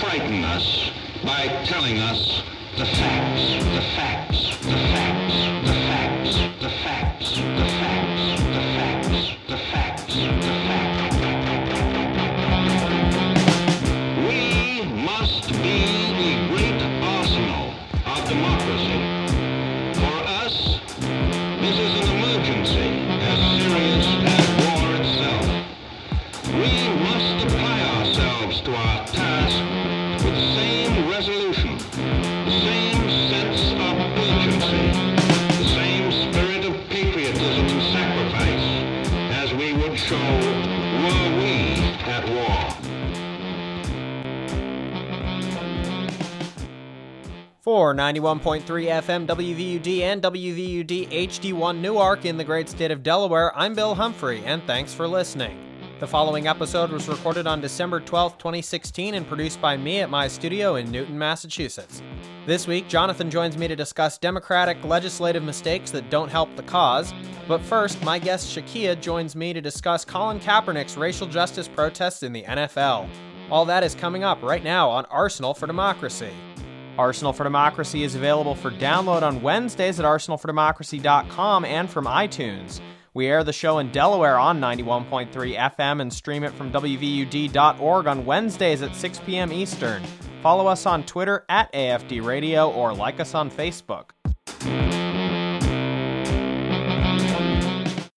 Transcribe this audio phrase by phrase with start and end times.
[0.00, 0.90] frighten us
[1.24, 2.42] by telling us
[2.76, 5.55] the facts, the facts, the facts,
[47.86, 53.74] For 91.3 FM WVUD and WVUD HD1 Newark in the great state of Delaware, I'm
[53.74, 55.56] Bill Humphrey, and thanks for listening.
[56.00, 60.26] The following episode was recorded on December 12, 2016, and produced by me at my
[60.26, 62.02] studio in Newton, Massachusetts.
[62.44, 67.14] This week, Jonathan joins me to discuss Democratic legislative mistakes that don't help the cause.
[67.46, 72.32] But first, my guest Shakeia joins me to discuss Colin Kaepernick's racial justice protests in
[72.32, 73.08] the NFL.
[73.48, 76.32] All that is coming up right now on Arsenal for Democracy.
[76.98, 82.80] Arsenal for Democracy is available for download on Wednesdays at arsenalfordemocracy.com and from iTunes.
[83.14, 88.26] We air the show in Delaware on 91.3 FM and stream it from WVUD.org on
[88.26, 89.52] Wednesdays at 6 p.m.
[89.52, 90.02] Eastern.
[90.42, 94.10] Follow us on Twitter at AFD Radio or like us on Facebook.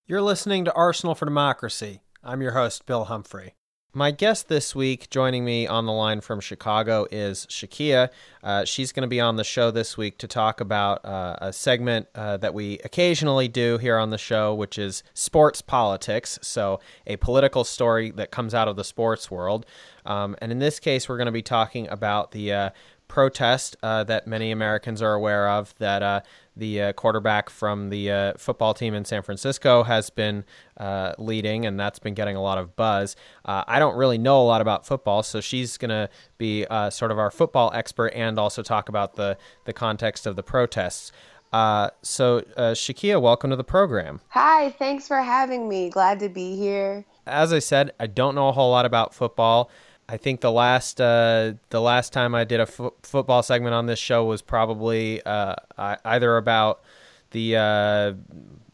[0.06, 2.02] You're listening to Arsenal for Democracy.
[2.24, 3.54] I'm your host, Bill Humphrey.
[3.94, 8.10] My guest this week, joining me on the line from Chicago, is Shakeia.
[8.44, 11.52] Uh, she's going to be on the show this week to talk about uh, a
[11.52, 16.38] segment uh, that we occasionally do here on the show, which is sports politics.
[16.44, 19.66] So, a political story that comes out of the sports world.
[20.06, 22.70] Um, and in this case, we're going to be talking about the uh,
[23.08, 26.22] protest uh, that many Americans are aware of that uh,
[26.60, 30.46] the uh, quarterback from the uh, football team in San Francisco has been
[30.78, 33.16] uh, leading, and that's been getting a lot of buzz.
[33.46, 37.12] Uh, I don't really know a lot about football, so she's going to be sort
[37.12, 41.12] of our football expert and also talk about the, the context of the protests.
[41.52, 44.22] so, Shakeia, welcome to the program.
[44.30, 45.90] Hi, thanks for having me.
[45.90, 47.06] Glad to be here.
[47.26, 49.70] As I said, I don't know a whole lot about football.
[50.10, 54.00] I think the last uh, the last time I did a football segment on this
[54.00, 56.82] show was probably uh, either about
[57.30, 58.14] the uh,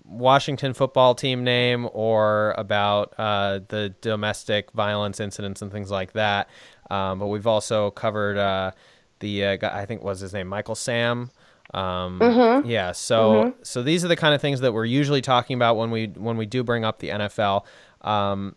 [0.06, 6.50] Washington football team name or about uh, the domestic violence incidents and things like that.
[6.90, 8.72] Um, but we've also covered uh,
[9.20, 11.32] the uh, guy, I think was his name Michael Sam.
[11.74, 12.70] Um, mm-hmm.
[12.70, 13.60] Yeah, so mm-hmm.
[13.64, 16.38] so these are the kind of things that we're usually talking about when we when
[16.38, 17.66] we do bring up the NFL.
[18.02, 18.56] Um,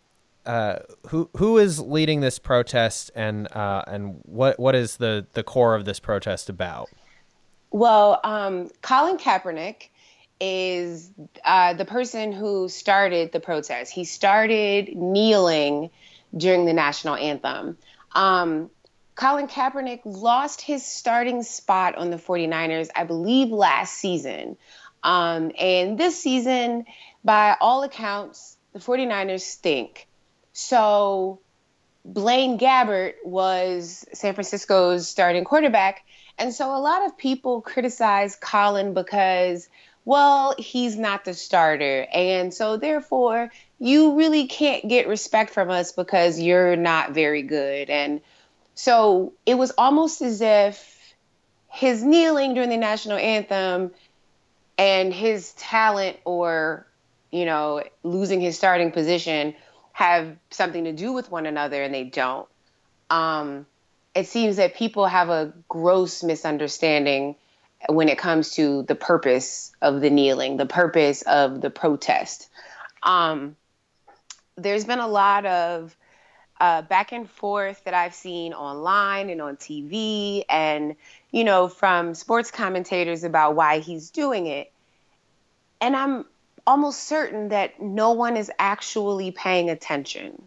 [0.49, 0.79] uh,
[1.09, 5.75] who who is leading this protest and uh, and what what is the the core
[5.75, 6.89] of this protest about?
[7.71, 9.91] Well, um, Colin Kaepernick
[10.41, 11.11] is
[11.45, 13.93] uh, the person who started the protest.
[13.93, 15.91] He started kneeling
[16.35, 17.77] during the national anthem.
[18.13, 18.71] Um,
[19.17, 24.57] Colin Kaepernick lost his starting spot on the 49ers, I believe, last season.
[25.03, 26.87] Um, and this season,
[27.23, 30.08] by all accounts, the 49ers stink.
[30.53, 31.41] So
[32.05, 36.05] Blaine Gabbert was San Francisco's starting quarterback.
[36.39, 39.69] And so a lot of people criticize Colin because,
[40.05, 42.07] well, he's not the starter.
[42.13, 47.91] And so therefore, you really can't get respect from us because you're not very good.
[47.91, 48.21] And
[48.75, 51.15] so it was almost as if
[51.69, 53.91] his kneeling during the national anthem
[54.79, 56.87] and his talent or,
[57.31, 59.55] you know, losing his starting position
[59.99, 62.47] have something to do with one another and they don't.
[63.11, 63.67] Um,
[64.15, 67.35] it seems that people have a gross misunderstanding
[67.89, 72.49] when it comes to the purpose of the kneeling, the purpose of the protest.
[73.03, 73.57] Um,
[74.55, 75.97] there's been a lot of
[76.61, 80.95] uh, back and forth that I've seen online and on TV, and
[81.33, 84.71] you know, from sports commentators about why he's doing it.
[85.81, 86.25] And I'm
[86.67, 90.43] almost certain that no one is actually paying attention.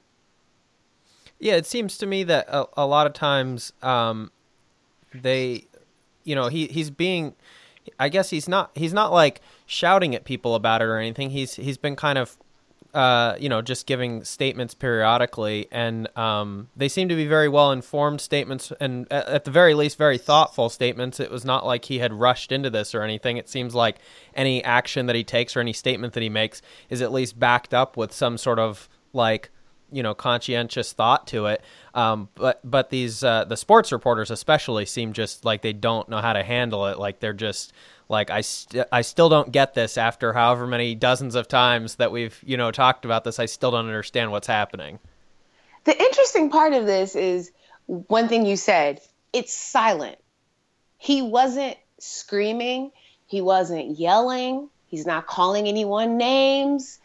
[1.39, 4.31] Yeah, it seems to me that a, a lot of times um,
[5.13, 5.65] they,
[6.23, 7.35] you know, he he's being,
[7.99, 11.31] I guess he's not he's not like shouting at people about it or anything.
[11.31, 12.37] He's he's been kind of
[12.93, 17.71] uh, you know, just giving statements periodically, and um, they seem to be very well
[17.71, 21.19] informed statements, and at the very least, very thoughtful statements.
[21.19, 23.37] It was not like he had rushed into this or anything.
[23.37, 23.97] It seems like
[24.35, 27.73] any action that he takes or any statement that he makes is at least backed
[27.73, 29.51] up with some sort of like
[29.91, 31.63] you know conscientious thought to it.
[31.93, 36.19] Um, but but these uh, the sports reporters especially seem just like they don't know
[36.19, 36.97] how to handle it.
[36.97, 37.73] Like they're just
[38.11, 42.11] like I st- I still don't get this after however many dozens of times that
[42.11, 43.39] we've you know talked about this.
[43.39, 44.99] I still don't understand what's happening.
[45.85, 47.51] The interesting part of this is
[47.85, 49.01] one thing you said.
[49.33, 50.17] It's silent.
[50.97, 52.91] He wasn't screaming.
[53.25, 54.69] He wasn't yelling.
[54.85, 56.99] He's not calling anyone names.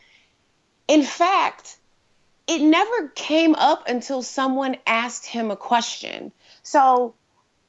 [0.88, 1.78] In fact,
[2.46, 6.32] it never came up until someone asked him a question.
[6.62, 7.14] So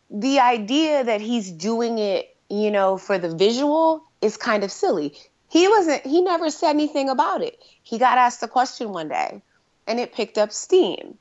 [0.09, 5.13] the idea that he's doing it, you know, for the visual is kind of silly.
[5.49, 7.57] He wasn't, he never said anything about it.
[7.83, 9.41] He got asked a question one day
[9.88, 11.17] and it picked up steam.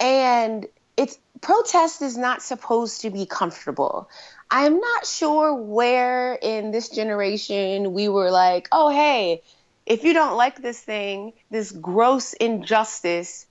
[0.00, 0.66] And
[0.96, 4.08] it's protest is not supposed to be comfortable.
[4.50, 9.42] I'm not sure where in this generation we were like, oh, hey,
[9.86, 13.46] if you don't like this thing, this gross injustice,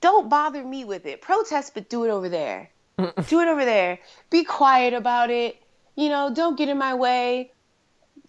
[0.00, 1.20] don't bother me with it.
[1.20, 2.70] Protest, but do it over there.
[2.98, 3.98] do it over there.
[4.30, 5.56] Be quiet about it.
[6.00, 7.52] You know, don't get in my way.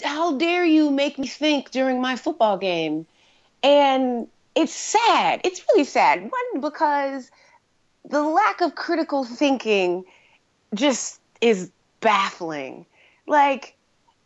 [0.04, 3.06] How dare you make me think during my football game?
[3.64, 5.40] And it's sad.
[5.46, 6.22] It's really sad.
[6.22, 7.32] One, because
[8.10, 10.04] the lack of critical thinking
[10.74, 11.72] just is
[12.02, 12.86] baffling.
[13.26, 13.78] Like,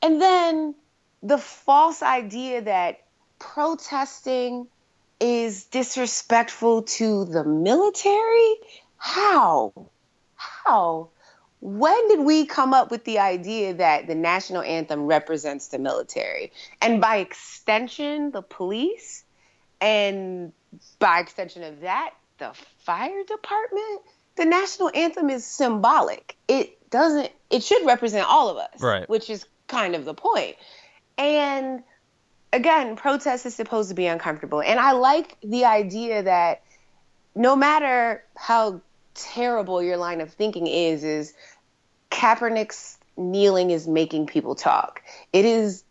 [0.02, 0.74] and then
[1.22, 3.04] the false idea that
[3.38, 4.66] protesting
[5.20, 8.56] is disrespectful to the military?
[8.98, 9.72] How?
[10.34, 11.10] How?
[11.62, 16.52] When did we come up with the idea that the national anthem represents the military?
[16.82, 19.24] And by extension, the police?
[19.82, 20.52] And
[21.00, 24.02] by extension of that, the fire department?
[24.36, 26.36] The national anthem is symbolic.
[26.48, 29.10] It doesn't, it should represent all of us, right.
[29.10, 30.58] which is kind of the point.
[31.18, 31.84] And
[32.52, 34.62] again, protest is supposed to be uncomfortable.
[34.62, 36.62] And I like the idea that
[37.36, 38.82] no matter how
[39.16, 41.34] terrible your line of thinking is, is
[42.12, 45.02] Kaepernick's kneeling is making people talk.
[45.34, 45.84] It is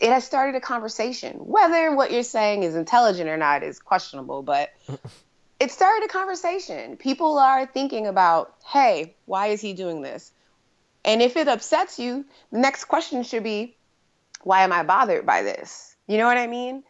[0.00, 1.36] it has started a conversation.
[1.36, 4.70] Whether what you're saying is intelligent or not is questionable, but
[5.60, 6.96] it started a conversation.
[6.96, 10.32] People are thinking about, hey, why is he doing this?
[11.04, 13.76] And if it upsets you, the next question should be,
[14.42, 15.94] why am I bothered by this?
[16.08, 16.82] You know what I mean?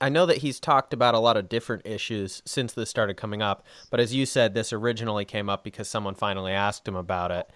[0.00, 3.42] I know that he's talked about a lot of different issues since this started coming
[3.42, 7.30] up, but as you said, this originally came up because someone finally asked him about
[7.30, 7.50] it.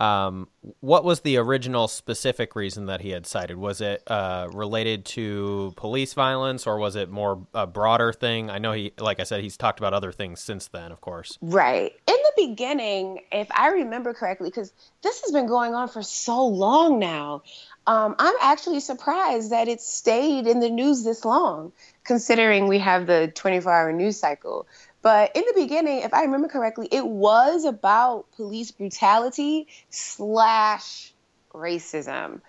[0.00, 0.48] Um,
[0.80, 3.56] what was the original specific reason that he had cited?
[3.56, 8.48] Was it uh, related to police violence, or was it more a broader thing?
[8.48, 11.36] I know he, like I said, he's talked about other things since then, of course.
[11.42, 11.92] Right.
[12.06, 14.72] In the beginning, if I remember correctly, because
[15.02, 17.42] this has been going on for so long now,
[17.88, 21.72] um, I'm actually surprised that it stayed in the news this long,
[22.04, 24.66] considering we have the 24 hour news cycle.
[25.02, 31.12] But in the beginning, if I remember correctly, it was about police brutality slash
[31.52, 32.40] racism.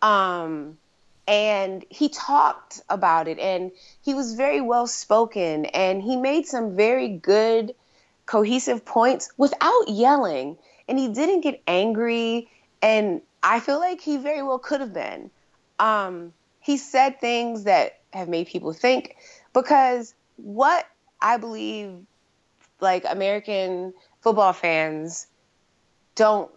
[0.00, 0.78] Um,
[1.26, 3.70] and he talked about it and
[4.02, 7.74] he was very well spoken and he made some very good
[8.24, 10.56] cohesive points without yelling
[10.88, 12.48] and he didn't get angry
[12.80, 15.30] and I feel like he very well could have been.
[15.78, 19.16] Um, he said things that have made people think
[19.52, 20.86] because what
[21.20, 21.94] I believe
[22.80, 25.26] like American football fans
[26.14, 26.50] don't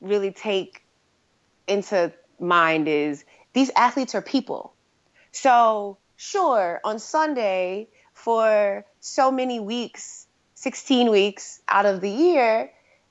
[0.00, 0.82] really take
[1.66, 4.74] into mind is these athletes are people.
[5.32, 12.70] So, sure, on Sunday for so many weeks, 16 weeks out of the year,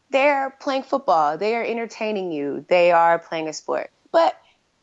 [0.10, 3.90] they're playing football, they are entertaining you, they are playing a sport.
[4.12, 4.40] But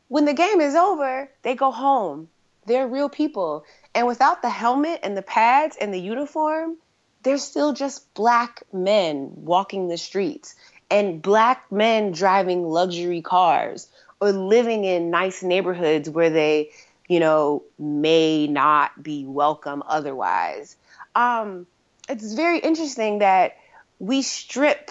[0.09, 2.29] when the game is over, they go home.
[2.67, 3.65] They're real people.
[3.95, 6.77] And without the helmet and the pads and the uniform,
[7.23, 10.55] they're still just black men walking the streets
[10.91, 13.89] and black men driving luxury cars
[14.21, 16.71] or living in nice neighborhoods where they,
[17.09, 20.77] you know, may not be welcome otherwise.
[21.15, 21.67] Um,
[22.09, 23.57] it's very interesting that
[23.99, 24.91] we strip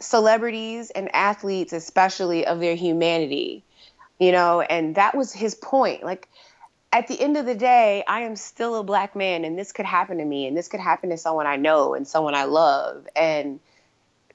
[0.00, 3.64] celebrities and athletes especially of their humanity
[4.18, 6.28] you know and that was his point like
[6.96, 9.84] at the end of the day i am still a black man and this could
[9.84, 13.06] happen to me and this could happen to someone i know and someone i love
[13.14, 13.60] and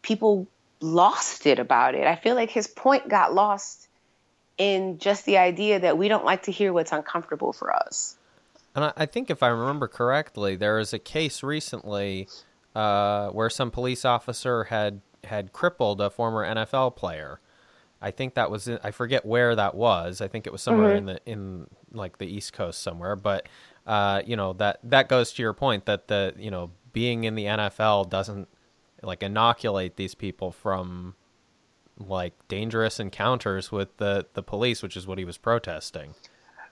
[0.01, 0.47] people
[0.79, 3.87] lost it about it i feel like his point got lost
[4.57, 8.17] in just the idea that we don't like to hear what's uncomfortable for us
[8.75, 12.27] and i think if i remember correctly there was a case recently
[12.75, 17.39] uh, where some police officer had had crippled a former NFL player.
[18.01, 20.21] I think that was in, I forget where that was.
[20.21, 20.97] I think it was somewhere mm-hmm.
[20.97, 23.15] in the in like the East Coast somewhere.
[23.15, 23.47] But
[23.85, 27.35] uh, you know that that goes to your point that the you know being in
[27.35, 28.47] the NFL doesn't
[29.03, 31.15] like inoculate these people from
[31.97, 36.15] like dangerous encounters with the the police, which is what he was protesting.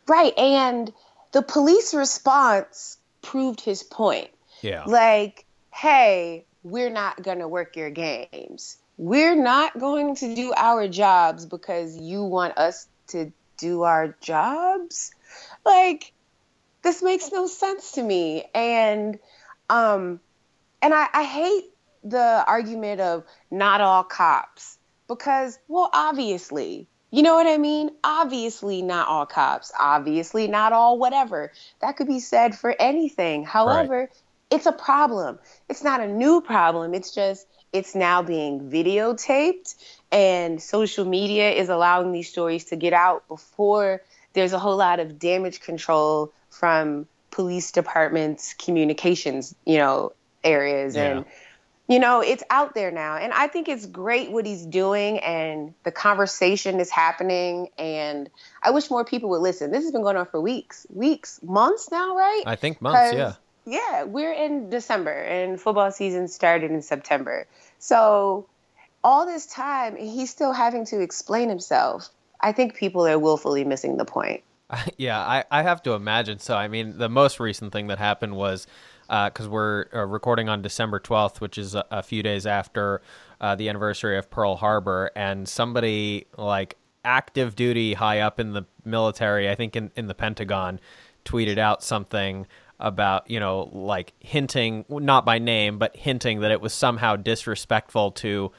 [0.08, 0.92] Right, and
[1.32, 4.30] the police response proved his point.
[4.62, 4.84] Yeah.
[4.86, 8.78] Like, hey, we're not going to work your games.
[9.00, 15.15] We're not going to do our jobs because you want us to do our jobs.
[15.65, 16.12] Like,
[16.82, 18.44] this makes no sense to me.
[18.53, 19.18] And
[19.70, 20.20] um
[20.82, 21.65] and I, I hate
[22.03, 24.77] the argument of not all cops
[25.08, 27.89] because well obviously you know what I mean?
[28.03, 29.72] Obviously, not all cops.
[29.79, 31.51] Obviously, not all whatever.
[31.82, 33.44] That could be said for anything.
[33.44, 34.10] However, right.
[34.51, 35.39] it's a problem.
[35.70, 36.94] It's not a new problem.
[36.94, 39.76] It's just, it's now being videotaped,
[40.12, 44.02] and social media is allowing these stories to get out before
[44.34, 50.96] there's a whole lot of damage control from police departments, communications, you know, areas.
[50.96, 51.18] Yeah.
[51.18, 51.26] And
[51.88, 53.18] you know, it's out there now.
[53.18, 57.70] And I think it's great what he's doing and the conversation is happening.
[57.80, 58.30] And
[58.62, 59.72] I wish more people would listen.
[59.72, 62.44] This has been going on for weeks, weeks, months now, right?
[62.46, 63.34] I think months, yeah.
[63.70, 67.46] Yeah, we're in December and football season started in September.
[67.78, 68.48] So
[69.04, 72.10] all this time, he's still having to explain himself.
[72.42, 74.44] I think people are willfully missing the point.
[74.98, 76.56] Yeah, I, I have to imagine so.
[76.56, 78.68] I mean, the most recent thing that happened was
[79.08, 83.02] because uh, we're uh, recording on December 12th, which is a, a few days after
[83.42, 88.64] uh, the anniversary of Pearl Harbor, and somebody like active duty high up in the
[88.84, 90.80] military, I think in, in the Pentagon,
[91.26, 92.46] tweeted out something
[92.80, 98.12] about, you know, like hinting, not by name, but hinting that it was somehow disrespectful
[98.12, 98.52] to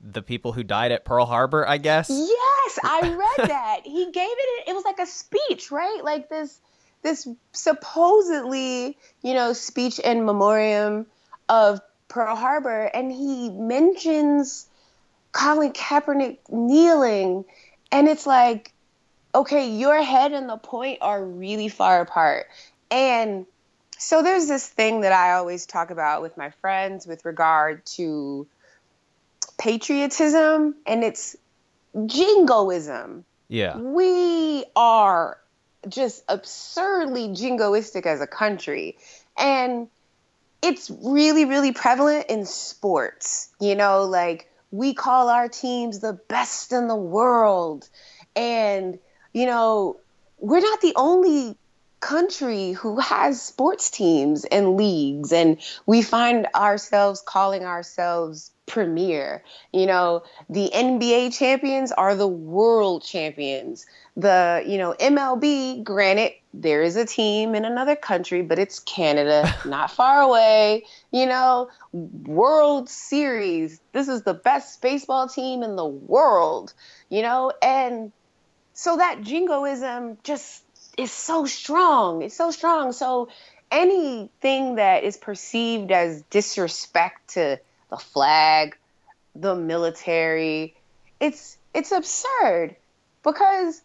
[0.00, 2.08] the people who died at Pearl Harbor, I guess.
[2.10, 3.80] Yes, I read that.
[3.84, 6.00] he gave it, it was like a speech, right?
[6.02, 6.60] Like this
[7.02, 11.06] this supposedly, you know, speech in memoriam
[11.48, 14.66] of Pearl Harbor, and he mentions
[15.32, 17.44] Colin Kaepernick kneeling,
[17.92, 18.72] and it's like,
[19.34, 22.46] okay, your head and the point are really far apart.
[22.90, 23.46] And
[23.98, 28.46] so there's this thing that I always talk about with my friends with regard to
[29.58, 31.36] patriotism, and it's
[32.06, 33.24] jingoism.
[33.48, 33.78] Yeah.
[33.78, 35.38] We are
[35.88, 38.98] just absurdly jingoistic as a country.
[39.38, 39.88] And
[40.62, 43.50] it's really, really prevalent in sports.
[43.60, 47.88] You know, like we call our teams the best in the world.
[48.34, 48.98] And,
[49.32, 49.96] you know,
[50.38, 51.56] we're not the only
[52.00, 55.32] country who has sports teams and leagues.
[55.32, 59.42] And we find ourselves calling ourselves premier.
[59.72, 63.86] You know, the NBA champions are the world champions.
[64.16, 69.54] The, you know, MLB, granted, there is a team in another country, but it's Canada,
[69.64, 70.84] not far away.
[71.12, 76.72] You know, World Series, this is the best baseball team in the world,
[77.08, 78.12] you know, and
[78.74, 80.62] so that jingoism just
[80.96, 82.22] is so strong.
[82.22, 82.92] It's so strong.
[82.92, 83.28] So
[83.70, 87.60] anything that is perceived as disrespect to
[87.90, 88.76] the flag,
[89.34, 90.74] the military.
[91.20, 92.76] It's it's absurd
[93.22, 93.80] because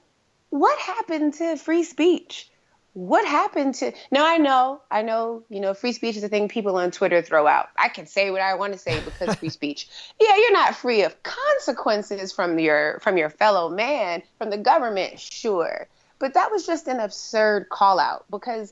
[0.50, 2.48] what happened to free speech?
[2.94, 6.50] What happened to Now I know, I know, you know, free speech is a thing
[6.50, 7.70] people on Twitter throw out.
[7.78, 9.88] I can say what I want to say because free speech.
[10.20, 15.20] Yeah, you're not free of consequences from your from your fellow man, from the government,
[15.20, 15.88] sure.
[16.22, 18.72] But that was just an absurd call out because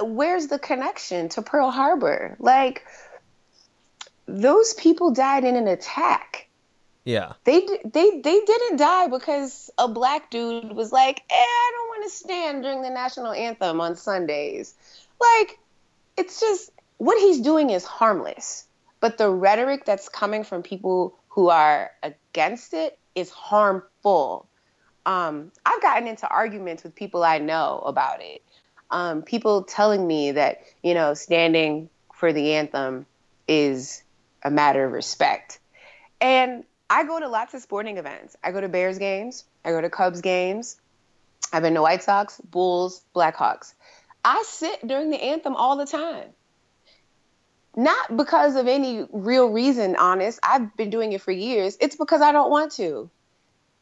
[0.00, 2.36] where's the connection to Pearl Harbor?
[2.38, 2.86] Like
[4.26, 6.46] those people died in an attack.
[7.04, 7.32] Yeah.
[7.42, 12.04] They they they didn't die because a black dude was like, eh, I don't want
[12.04, 14.72] to stand during the national anthem on Sundays.
[15.20, 15.58] Like,
[16.16, 18.64] it's just what he's doing is harmless,
[19.00, 24.46] but the rhetoric that's coming from people who are against it is harmful.
[25.10, 28.44] Um, I've gotten into arguments with people I know about it.
[28.92, 33.06] Um, people telling me that you know standing for the anthem
[33.48, 34.04] is
[34.44, 35.58] a matter of respect.
[36.20, 38.36] And I go to lots of sporting events.
[38.44, 40.80] I go to Bears games, I go to Cubs games.
[41.52, 43.74] I've been to White Sox, Bulls, Blackhawks.
[44.24, 46.28] I sit during the anthem all the time.
[47.74, 50.38] Not because of any real reason, honest.
[50.44, 51.76] I've been doing it for years.
[51.80, 53.10] It's because I don't want to.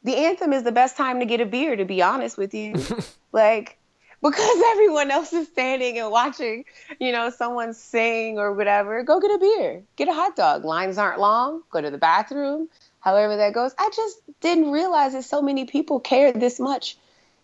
[0.05, 2.75] The anthem is the best time to get a beer, to be honest with you.
[3.33, 3.79] like,
[4.23, 6.65] because everyone else is standing and watching,
[7.01, 10.65] you know, someone sing or whatever, go get a beer, get a hot dog.
[10.65, 12.69] Lines aren't long, go to the bathroom,
[13.01, 13.75] however that goes.
[13.79, 16.97] I just didn't realize that so many people cared this much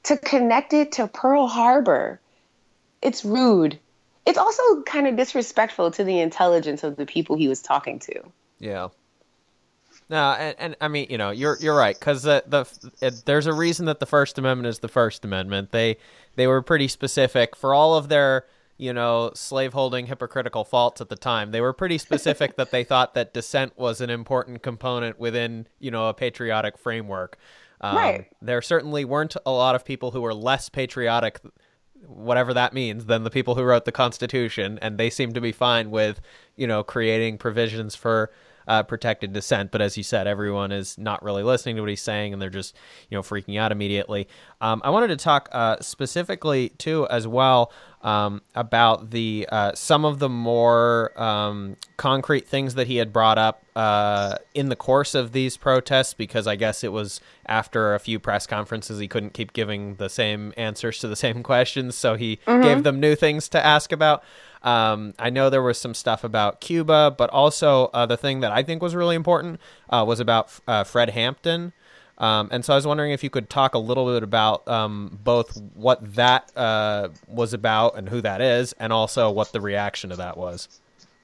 [0.04, 2.20] to connect it to Pearl Harbor.
[3.02, 3.78] it's rude.
[4.26, 8.22] It's also kind of disrespectful to the intelligence of the people he was talking to.
[8.58, 8.88] Yeah.
[10.10, 13.54] No, and, and I mean, you know, you're you're right because the the there's a
[13.54, 15.72] reason that the First Amendment is the First Amendment.
[15.72, 15.96] They
[16.36, 18.44] they were pretty specific for all of their
[18.76, 21.52] you know slaveholding hypocritical faults at the time.
[21.52, 25.90] They were pretty specific that they thought that dissent was an important component within you
[25.90, 27.38] know a patriotic framework.
[27.80, 28.26] Um, right.
[28.42, 31.40] There certainly weren't a lot of people who were less patriotic
[32.06, 35.52] whatever that means than the people who wrote the constitution and they seem to be
[35.52, 36.20] fine with
[36.54, 38.30] you know creating provisions for
[38.66, 39.70] uh, protected dissent.
[39.70, 42.50] But as you said, everyone is not really listening to what he's saying, and they're
[42.50, 42.74] just
[43.08, 44.28] you know freaking out immediately.
[44.60, 47.72] Um, I wanted to talk uh, specifically too as well
[48.04, 53.38] um, about the uh, some of the more um, concrete things that he had brought
[53.38, 57.98] up uh, in the course of these protests, because I guess it was after a
[57.98, 62.14] few press conferences he couldn't keep giving the same answers to the same questions, so
[62.14, 62.62] he mm-hmm.
[62.62, 64.22] gave them new things to ask about.
[64.64, 68.50] Um, I know there was some stuff about Cuba, but also uh, the thing that
[68.50, 71.72] I think was really important uh, was about uh, Fred Hampton.
[72.16, 75.18] Um, and so I was wondering if you could talk a little bit about um,
[75.22, 80.10] both what that uh, was about and who that is, and also what the reaction
[80.10, 80.80] to that was.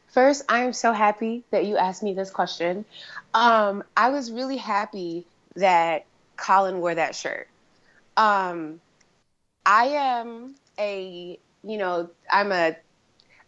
[0.08, 2.84] First, I am so happy that you asked me this question.
[3.32, 6.04] Um, I was really happy that
[6.36, 7.48] Colin wore that shirt.
[8.16, 8.80] Um,
[9.64, 12.76] I am a, you know, I'm a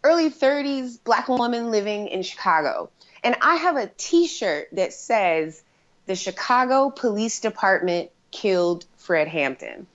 [0.04, 2.90] early 30s black woman living in Chicago.
[3.24, 5.62] And I have a t shirt that says,
[6.06, 9.86] The Chicago Police Department killed Fred Hampton.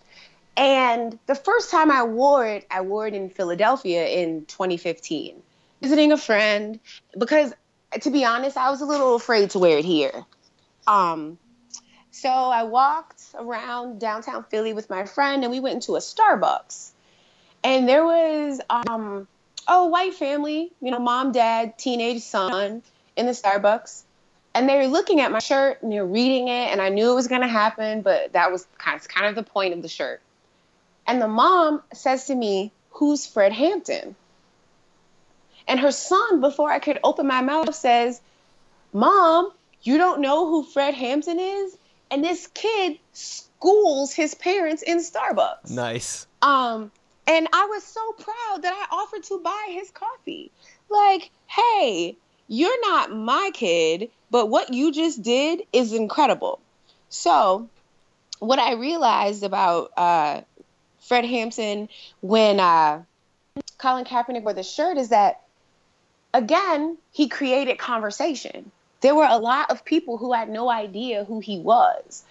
[0.55, 5.41] And the first time I wore it, I wore it in Philadelphia in 2015,
[5.81, 6.79] visiting a friend,
[7.17, 7.53] because
[8.01, 10.25] to be honest, I was a little afraid to wear it here.
[10.87, 11.37] Um,
[12.11, 16.91] so I walked around downtown Philly with my friend, and we went into a Starbucks.
[17.63, 19.27] And there was um,
[19.67, 22.81] oh, white family, you know, mom, dad, teenage son
[23.15, 24.03] in the Starbucks.
[24.53, 27.15] And they were looking at my shirt and they're reading it, and I knew it
[27.15, 29.87] was going to happen, but that was kind of, kind of the point of the
[29.87, 30.21] shirt.
[31.05, 34.15] And the mom says to me, Who's Fred Hampton?
[35.67, 38.21] And her son, before I could open my mouth, says,
[38.93, 39.51] Mom,
[39.83, 41.77] you don't know who Fred Hampton is?
[42.09, 45.71] And this kid schools his parents in Starbucks.
[45.71, 46.25] Nice.
[46.41, 46.91] Um,
[47.27, 50.51] and I was so proud that I offered to buy his coffee.
[50.89, 52.15] Like, hey,
[52.47, 56.59] you're not my kid, but what you just did is incredible.
[57.09, 57.69] So,
[58.39, 60.41] what I realized about uh,
[61.01, 61.89] Fred Hampton
[62.21, 63.03] when uh,
[63.77, 65.41] Colin Kaepernick wore the shirt is that,
[66.33, 68.71] again, he created conversation.
[69.01, 72.23] There were a lot of people who had no idea who he was.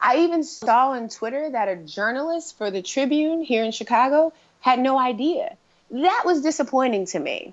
[0.00, 4.78] I even saw on Twitter that a journalist for the Tribune here in Chicago had
[4.78, 5.56] no idea.
[5.90, 7.52] That was disappointing to me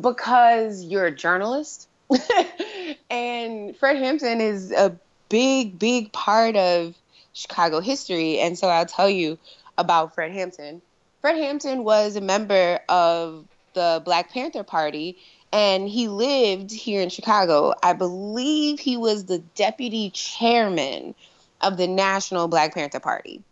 [0.00, 1.88] because you're a journalist
[3.10, 4.96] and Fred Hampton is a
[5.28, 6.94] big, big part of
[7.32, 8.38] Chicago history.
[8.38, 9.38] And so I'll tell you
[9.76, 10.80] about Fred Hampton.
[11.20, 15.18] Fred Hampton was a member of the Black Panther Party
[15.52, 17.74] and he lived here in Chicago.
[17.82, 21.14] I believe he was the deputy chairman
[21.62, 23.42] of the National Black Panther Party.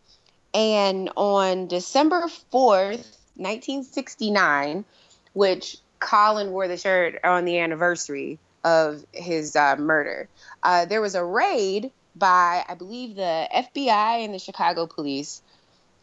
[0.52, 4.84] And on December 4th, 1969,
[5.32, 10.28] which Colin wore the shirt on the anniversary of his uh, murder,
[10.62, 15.40] uh, there was a raid by, I believe, the FBI and the Chicago police.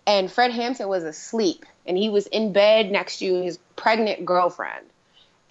[0.05, 4.85] And Fred Hampton was asleep and he was in bed next to his pregnant girlfriend.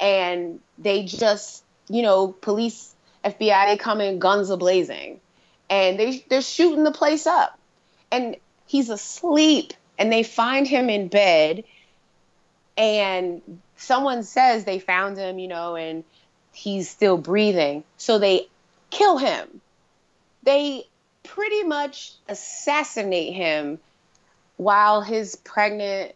[0.01, 5.21] And they just, you know, police, FBI, they come in guns a blazing
[5.69, 7.59] and they, they're shooting the place up.
[8.11, 11.65] And he's asleep and they find him in bed
[12.77, 16.05] and someone says they found him, you know, and
[16.53, 17.85] he's still breathing.
[17.97, 18.49] So they
[18.91, 19.61] kill him.
[20.43, 20.85] They
[21.23, 23.79] pretty much assassinate him
[24.57, 26.15] while his pregnant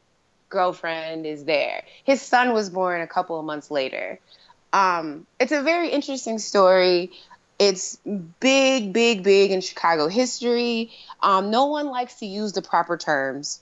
[0.49, 1.83] girlfriend is there.
[2.05, 4.19] His son was born a couple of months later.
[4.73, 7.11] Um, it's a very interesting story.
[7.61, 7.97] It's
[8.41, 10.93] big, big, big in Chicago history.
[11.23, 13.61] Um, no one likes to use the proper terms.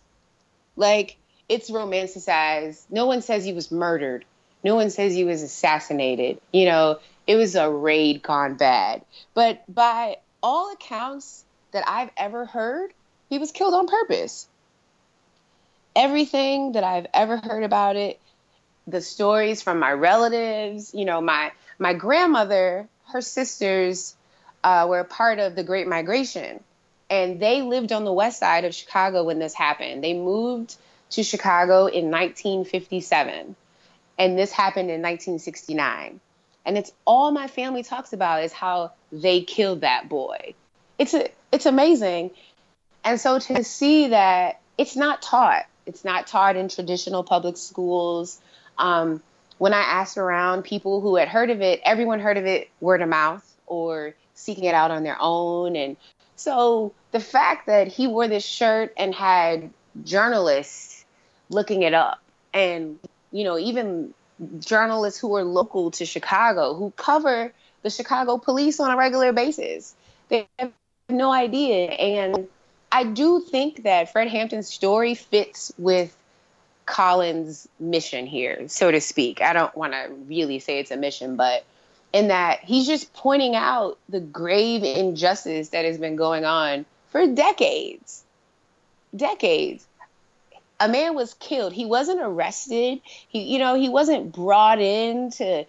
[0.77, 1.17] Like,
[1.49, 2.81] it's romanticized.
[2.91, 4.25] No one says he was murdered.
[4.63, 6.41] No one says he was assassinated.
[6.53, 9.03] You know, it was a raid gone bad.
[9.35, 12.93] But by all accounts that I've ever heard,
[13.29, 14.47] he was killed on purpose.
[15.97, 18.21] Everything that I've ever heard about it,
[18.87, 24.17] the stories from my relatives, you know, my my grandmother her sisters
[24.65, 26.63] uh, were part of the Great Migration,
[27.11, 30.05] and they lived on the west side of Chicago when this happened.
[30.05, 30.77] They moved
[31.11, 33.57] to Chicago in 1957.
[34.19, 36.21] And this happened in 1969.
[36.67, 40.55] And it's all my family talks about is how they killed that boy.
[40.99, 42.33] It's a, it's amazing.
[43.05, 48.41] And so to see that it's not taught, it's not taught in traditional public schools.
[48.77, 49.23] Um,
[49.59, 53.03] when I asked around people who had heard of it, everyone heard of it word
[53.03, 55.77] of mouth or seeking it out on their own.
[55.77, 55.97] And
[56.37, 59.71] so the fact that he wore this shirt and had
[60.05, 61.05] journalists
[61.51, 62.21] looking it up
[62.55, 62.99] and,
[63.33, 64.15] you know, even
[64.61, 69.95] journalists who are local to Chicago who cover the Chicago police on a regular basis,
[70.29, 70.73] they have
[71.09, 71.87] no idea.
[71.87, 72.49] And
[72.93, 76.17] I do think that Fred Hampton's story fits with
[76.89, 79.43] Colin's mission here, so to speak.
[79.43, 81.65] I don't want to really say it's a mission, but
[82.13, 87.27] in that he's just pointing out the grave injustice that has been going on for
[87.27, 88.25] decades.
[89.15, 89.87] Decades.
[90.81, 91.75] A man was killed.
[91.75, 93.01] He wasn't arrested.
[93.05, 95.67] He you know, he wasn't brought in to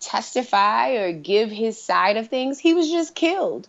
[0.00, 2.58] testify or give his side of things.
[2.58, 3.68] He was just killed.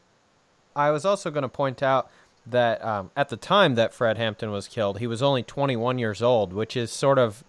[0.73, 2.09] I was also going to point out
[2.49, 6.21] that um, at the time that Fred Hampton was killed, he was only 21 years
[6.21, 7.43] old, which is sort of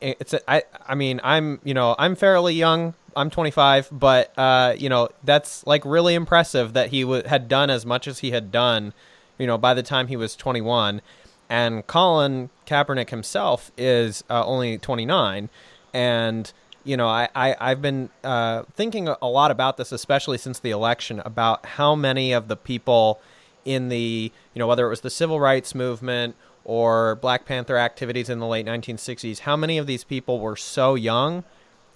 [0.00, 4.74] it's a, I I mean I'm you know I'm fairly young I'm 25 but uh
[4.78, 8.30] you know that's like really impressive that he w- had done as much as he
[8.30, 8.92] had done
[9.38, 11.02] you know by the time he was 21
[11.48, 15.50] and Colin Kaepernick himself is uh, only 29
[15.92, 16.52] and
[16.82, 20.70] you know I, I I've been uh, thinking a lot about this especially since the
[20.70, 23.20] election about how many of the people
[23.64, 28.30] in the you know whether it was the civil rights movement or Black Panther activities
[28.30, 31.44] in the late 1960s, how many of these people were so young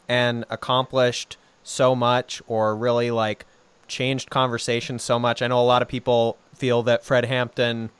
[0.09, 3.47] and accomplished so much or really like
[3.87, 5.41] changed conversation so much?
[5.41, 7.91] I know a lot of people feel that Fred Hampton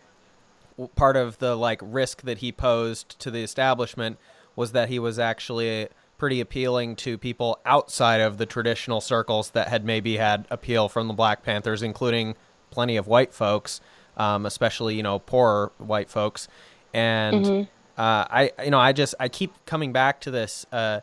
[0.95, 4.19] part of the like risk that he posed to the establishment
[4.55, 9.69] was that he was actually pretty appealing to people outside of the traditional circles that
[9.69, 12.35] had maybe had appeal from the Black Panthers, including
[12.71, 13.81] plenty of white folks
[14.19, 16.49] um, especially you know poorer white folks.
[16.93, 18.01] And mm-hmm.
[18.01, 20.67] uh, I you know I just I keep coming back to this.
[20.71, 21.01] Uh,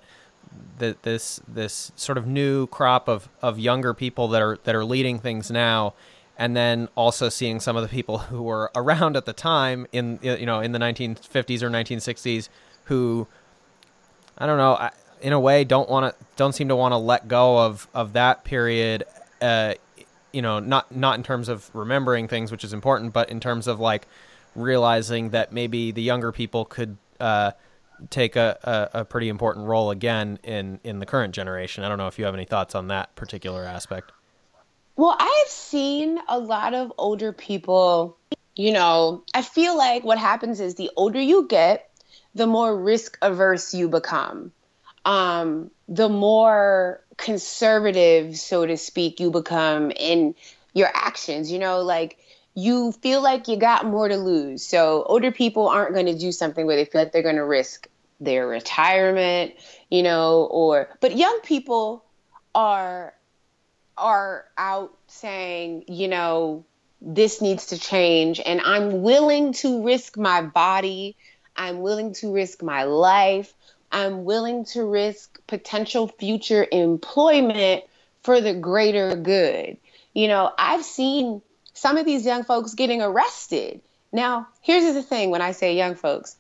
[0.78, 4.86] the, this this sort of new crop of, of younger people that are that are
[4.86, 5.93] leading things now,
[6.38, 10.19] and then also seeing some of the people who were around at the time in
[10.21, 12.47] you know in the 1950s or 1960s
[12.86, 13.28] who
[14.38, 14.89] I don't know
[15.21, 18.13] in a way don't want to don't seem to want to let go of of
[18.13, 19.04] that period
[19.41, 19.73] uh,
[20.36, 23.67] you know, not not in terms of remembering things, which is important, but in terms
[23.67, 24.06] of like
[24.54, 27.52] realizing that maybe the younger people could uh,
[28.10, 31.86] take a, a, a, pretty important role again in in the current generation.
[31.86, 34.12] I don't know if you have any thoughts on that particular aspect.
[34.98, 38.17] Well, I've seen a lot of older people.
[38.58, 41.89] You know, I feel like what happens is the older you get,
[42.34, 44.52] the more risk averse you become.
[45.06, 50.36] Um, the more conservative, so to speak, you become in
[50.73, 51.51] your actions.
[51.51, 52.17] You know, like
[52.56, 54.65] you feel like you got more to lose.
[54.65, 57.45] So older people aren't going to do something where they feel like they're going to
[57.45, 57.88] risk
[58.19, 59.54] their retirement,
[59.89, 62.04] you know, or but young people
[62.54, 63.13] are
[63.97, 66.65] are out saying, you know,
[67.01, 71.17] this needs to change and I'm willing to risk my body,
[71.56, 73.54] I'm willing to risk my life,
[73.95, 77.86] I'm willing to risk potential future employment
[78.23, 79.77] for the greater good.
[80.13, 81.41] You know, I've seen
[81.73, 83.79] some of these young folks getting arrested.
[84.12, 86.36] Now, here's the thing when I say young folks,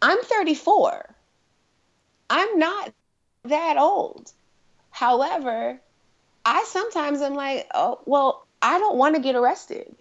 [0.00, 1.12] I'm 34.
[2.30, 2.92] I'm not
[3.42, 4.30] that old.
[4.90, 5.80] However,
[6.44, 9.92] I sometimes am like, oh, well, I don't want to get arrested.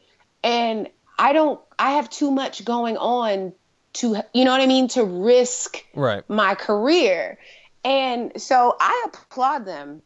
[0.43, 3.53] And I don't, I have too much going on
[3.97, 6.27] to, you know what I mean, to risk right.
[6.29, 7.37] my career.
[7.83, 10.01] And so I applaud them.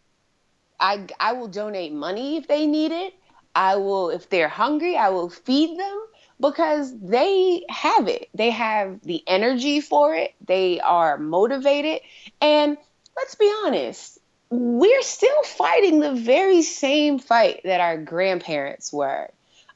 [0.80, 3.14] I I will donate money if they need it.
[3.56, 6.02] I will if they're hungry, I will feed them
[6.40, 8.30] because they have it.
[8.34, 10.34] They have the energy for it.
[10.46, 12.02] They are motivated.
[12.42, 12.78] And
[13.16, 14.18] let's be honest,
[14.50, 19.30] we're still fighting the very same fight that our grandparents were.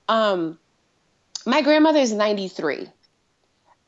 [0.10, 0.58] Um,
[1.46, 2.90] my grandmother is 93.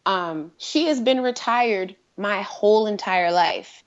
[0.08, 3.84] Um, she has been retired my whole entire life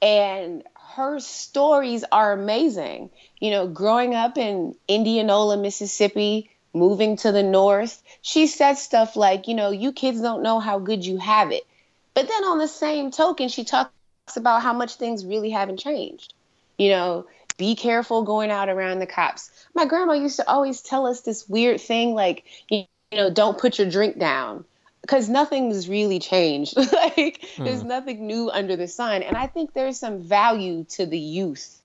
[0.00, 0.62] and
[0.94, 3.10] her stories are amazing.
[3.40, 9.48] You know, growing up in Indianola, Mississippi, moving to the north, she said stuff like,
[9.48, 11.66] you know, you kids don't know how good you have it.
[12.14, 13.90] But then on the same token, she talks
[14.36, 16.34] about how much things really haven't changed.
[16.78, 19.50] You know, be careful going out around the cops.
[19.74, 23.78] My grandma used to always tell us this weird thing like, you know, don't put
[23.78, 24.64] your drink down.
[25.02, 26.76] Because nothing's really changed.
[26.92, 27.64] like hmm.
[27.64, 29.22] there's nothing new under the sun.
[29.22, 31.80] And I think there's some value to the youth.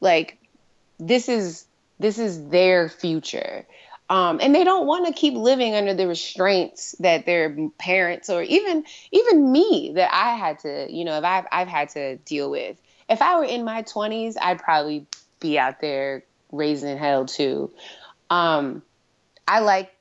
[0.00, 0.38] Like
[0.98, 1.66] this is
[1.98, 3.66] this is their future.
[4.08, 8.42] Um, and they don't want to keep living under the restraints that their parents or
[8.42, 12.50] even even me that I had to, you know, if I've I've had to deal
[12.50, 12.80] with.
[13.08, 15.06] If I were in my 20s, I'd probably
[15.40, 17.70] be out there raising hell too.
[18.30, 18.82] Um,
[19.46, 19.92] I like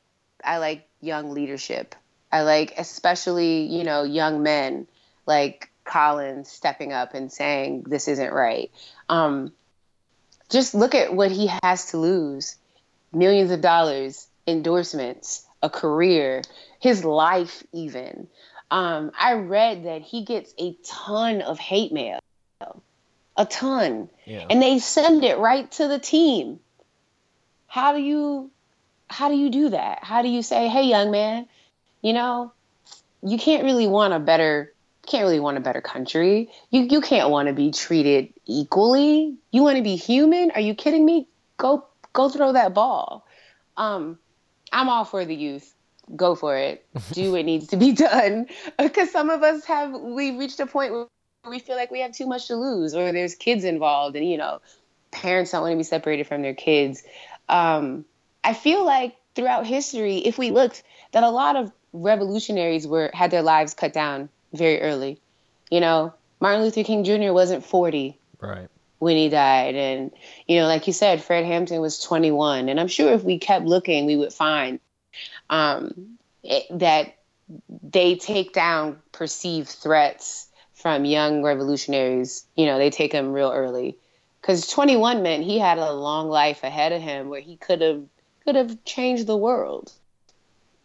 [0.43, 1.95] I like young leadership.
[2.31, 4.87] I like especially, you know, young men
[5.25, 8.71] like Colin stepping up and saying this isn't right.
[9.09, 9.51] Um,
[10.49, 12.55] just look at what he has to lose.
[13.11, 16.41] Millions of dollars, endorsements, a career,
[16.79, 18.27] his life even.
[18.71, 22.19] Um, I read that he gets a ton of hate mail.
[23.35, 24.09] A ton.
[24.25, 24.45] Yeah.
[24.49, 26.59] And they send it right to the team.
[27.67, 28.51] How do you
[29.07, 30.03] how do you do that?
[30.03, 31.47] How do you say, "Hey young man,
[32.01, 32.51] you know,
[33.21, 34.73] you can't really want a better
[35.07, 36.49] can't really want a better country.
[36.69, 39.35] You you can't want to be treated equally.
[39.51, 40.51] You want to be human?
[40.51, 41.27] Are you kidding me?
[41.57, 43.25] Go go throw that ball.
[43.75, 44.19] Um,
[44.71, 45.73] I'm all for the youth.
[46.15, 46.85] Go for it.
[47.12, 48.47] Do what needs to be done.
[48.77, 51.07] Because some of us have we reached a point where
[51.49, 54.38] we feel like we have too much to lose, or there's kids involved, and you
[54.38, 54.62] know,
[55.12, 57.03] parents don't want to be separated from their kids.
[57.47, 58.05] Um,
[58.43, 60.83] I feel like throughout history, if we looked,
[61.13, 65.19] that a lot of revolutionaries were had their lives cut down very early.
[65.69, 67.34] You know, Martin Luther King Jr.
[67.34, 68.67] wasn't 40 right.
[68.99, 69.75] when he died.
[69.75, 70.12] And,
[70.47, 72.69] you know, like you said, Fred Hampton was 21.
[72.69, 74.80] And I'm sure if we kept looking, we would find
[75.49, 77.15] um, it, that
[77.84, 82.45] they take down perceived threats from young revolutionaries.
[82.56, 83.97] You know, they take them real early.
[84.41, 88.04] Because 21 meant he had a long life ahead of him where he could have
[88.45, 89.91] could have changed the world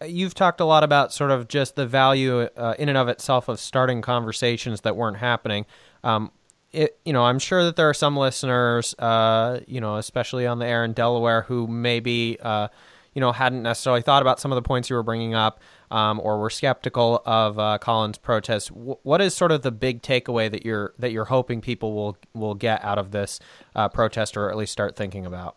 [0.06, 3.48] you've talked a lot about sort of just the value uh, in and of itself
[3.48, 5.66] of starting conversations that weren't happening.
[6.02, 6.30] Um,
[6.72, 10.58] it, you know, I'm sure that there are some listeners, uh, you know, especially on
[10.58, 12.68] the air in Delaware, who maybe, uh,
[13.14, 15.60] you know, hadn't necessarily thought about some of the points you were bringing up,
[15.92, 18.70] um, or were skeptical of uh, Colin's protest.
[18.70, 22.16] W- what is sort of the big takeaway that you're that you're hoping people will
[22.32, 23.38] will get out of this
[23.76, 25.56] uh, protest, or at least start thinking about?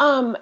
[0.00, 0.36] Um,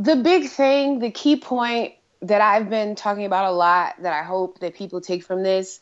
[0.00, 4.22] the big thing, the key point that I've been talking about a lot that I
[4.22, 5.80] hope that people take from this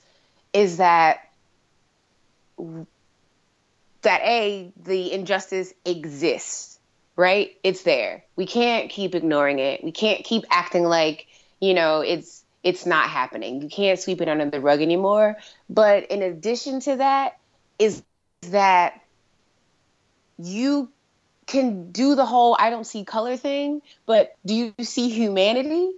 [0.52, 1.30] is that
[4.02, 6.80] that a the injustice exists,
[7.14, 7.56] right?
[7.62, 8.24] It's there.
[8.34, 9.84] We can't keep ignoring it.
[9.84, 11.28] We can't keep acting like,
[11.60, 13.62] you know, it's it's not happening.
[13.62, 15.36] You can't sweep it under the rug anymore.
[15.70, 17.38] But in addition to that
[17.78, 18.02] is
[18.48, 19.00] that
[20.38, 20.90] you
[21.48, 25.90] can do the whole I don't see color thing, but do you see humanity?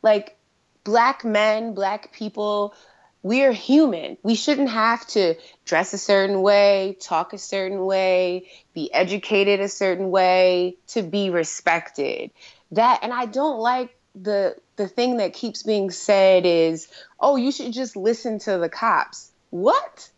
[0.00, 0.38] Like
[0.84, 2.74] black men, black people,
[3.22, 4.16] we're human.
[4.22, 5.34] We shouldn't have to
[5.64, 11.30] dress a certain way, talk a certain way, be educated a certain way to be
[11.30, 12.30] respected.
[12.70, 16.88] That and I don't like the the thing that keeps being said is,
[17.18, 20.10] "Oh, you should just listen to the cops." What?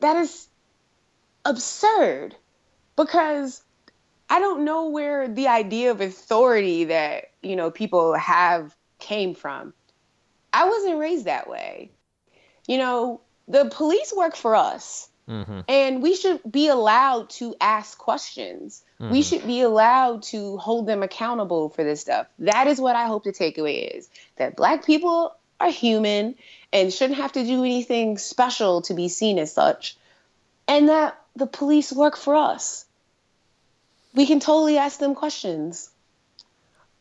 [0.00, 0.48] That is
[1.44, 2.34] absurd
[2.96, 3.62] because
[4.32, 9.74] I don't know where the idea of authority that, you know, people have came from.
[10.54, 11.90] I wasn't raised that way.
[12.66, 15.10] You know, the police work for us.
[15.28, 15.60] Mm-hmm.
[15.68, 18.82] And we should be allowed to ask questions.
[18.98, 19.12] Mm-hmm.
[19.12, 22.26] We should be allowed to hold them accountable for this stuff.
[22.38, 26.36] That is what I hope the takeaway is that black people are human
[26.72, 29.94] and shouldn't have to do anything special to be seen as such.
[30.66, 32.86] And that the police work for us
[34.14, 35.90] we can totally ask them questions.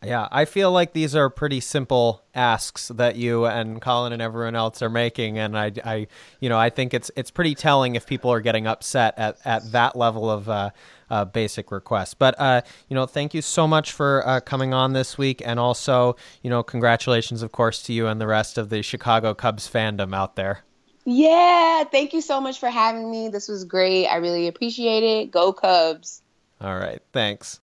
[0.04, 4.56] Yeah, I feel like these are pretty simple asks that you and Colin and everyone
[4.56, 6.08] else are making, and I, I
[6.40, 9.72] you know, I think it's it's pretty telling if people are getting upset at, at
[9.74, 10.72] that level of uh,
[11.12, 12.18] uh, basic request.
[12.18, 15.60] But uh, you know, thank you so much for uh, coming on this week, and
[15.60, 19.70] also, you know, congratulations, of course, to you and the rest of the Chicago Cubs
[19.70, 20.64] fandom out there.
[21.06, 23.30] Yeah, thank you so much for having me.
[23.30, 24.08] This was great.
[24.08, 25.30] I really appreciate it.
[25.30, 26.24] Go Cubs.
[26.64, 27.60] All right, thanks.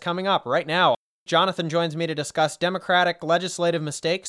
[0.00, 4.28] Coming up right now, Jonathan joins me to discuss Democratic legislative mistakes.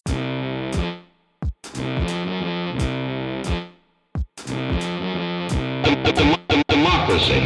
[6.69, 7.41] Democracy.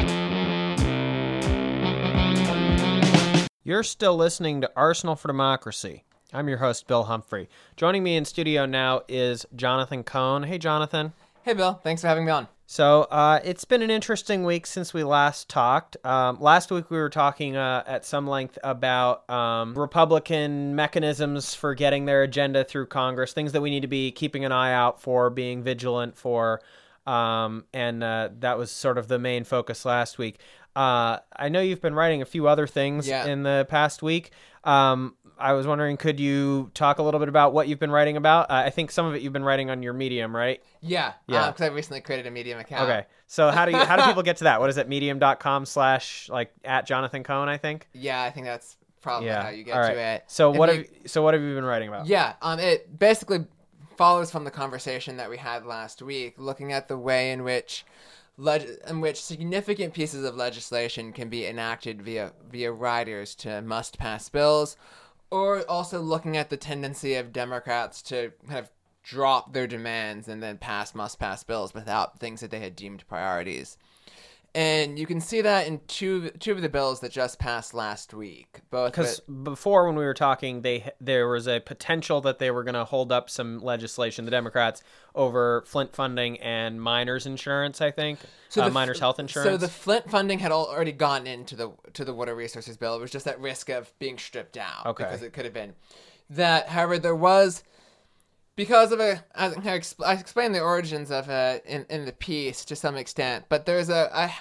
[3.63, 6.03] You're still listening to Arsenal for Democracy.
[6.31, 7.49] I'm your host, Bill Humphrey.
[7.75, 10.43] Joining me in studio now is Jonathan Cohn.
[10.43, 11.13] Hey, Jonathan.
[11.41, 11.73] Hey, Bill.
[11.83, 12.47] Thanks for having me on.
[12.69, 15.95] So uh, it's been an interesting week since we last talked.
[16.05, 21.73] Um, last week we were talking uh, at some length about um, Republican mechanisms for
[21.73, 25.01] getting their agenda through Congress, things that we need to be keeping an eye out
[25.01, 26.61] for, being vigilant for.
[27.05, 30.37] Um, and uh, that was sort of the main focus last week.
[30.75, 33.27] Uh, I know you've been writing a few other things Yeah.
[33.27, 34.31] in the past week.
[34.65, 38.17] Um, I was wondering, could you talk a little bit about what you've been writing
[38.17, 38.49] about?
[38.49, 40.61] Uh, I think some of it you've been writing on your Medium, right?
[40.81, 41.47] Yeah, Yeah.
[41.51, 42.89] Because I recently created a Medium account.
[42.89, 43.05] Okay.
[43.27, 44.59] So how do you how do people get to that?
[44.59, 44.87] What is it?
[44.89, 47.87] Medium.com slash like at Jonathan Cohn, I think.
[47.93, 49.43] Yeah, I think that's probably Yeah.
[49.43, 49.93] how you get All right.
[49.93, 50.23] to it.
[50.27, 52.07] So If what you- have so what have you been writing about?
[52.07, 53.45] Yeah, um, it basically
[53.95, 57.85] follows from the conversation that we had last week, looking at the way in which
[58.37, 63.97] leg- in which significant pieces of legislation can be enacted via via riders to must
[63.97, 64.77] pass bills,
[65.31, 68.71] or also looking at the tendency of Democrats to kind of
[69.03, 73.07] drop their demands and then pass must pass bills without things that they had deemed
[73.07, 73.77] priorities.
[74.57, 78.11] And you can see that in two two of the bills that just passed last
[78.11, 78.61] week.
[78.71, 82.63] Both Because before, when we were talking, they there was a potential that they were
[82.63, 84.81] going to hold up some legislation, the Democrats,
[85.13, 87.81] over Flint funding and miners insurance.
[87.81, 88.17] I think
[88.57, 89.47] uh, the- miners health insurance.
[89.51, 92.95] So the Flint funding had already gone into the to the water resources bill.
[92.95, 95.03] It was just at risk of being stripped out Okay.
[95.03, 95.75] because it could have been
[96.31, 96.69] that.
[96.69, 97.63] However, there was
[98.55, 99.53] because of a I,
[100.03, 103.89] I explained the origins of it in, in the piece to some extent, but there's
[103.89, 104.31] a, a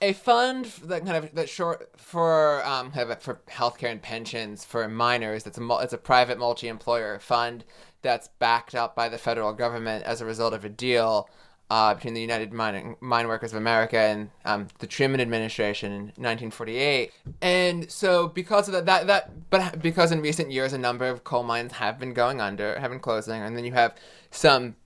[0.00, 4.64] a fund that kind of that short for um kind of for healthcare and pensions
[4.64, 5.44] for miners.
[5.44, 7.64] That's a it's a private multi-employer fund
[8.02, 11.28] that's backed up by the federal government as a result of a deal
[11.70, 16.00] uh, between the United Mine, Mine Workers of America and um, the Truman administration in
[16.00, 17.12] 1948.
[17.42, 21.24] And so because of that, that that but because in recent years a number of
[21.24, 23.94] coal mines have been going under, have been closing, and then you have
[24.30, 24.76] some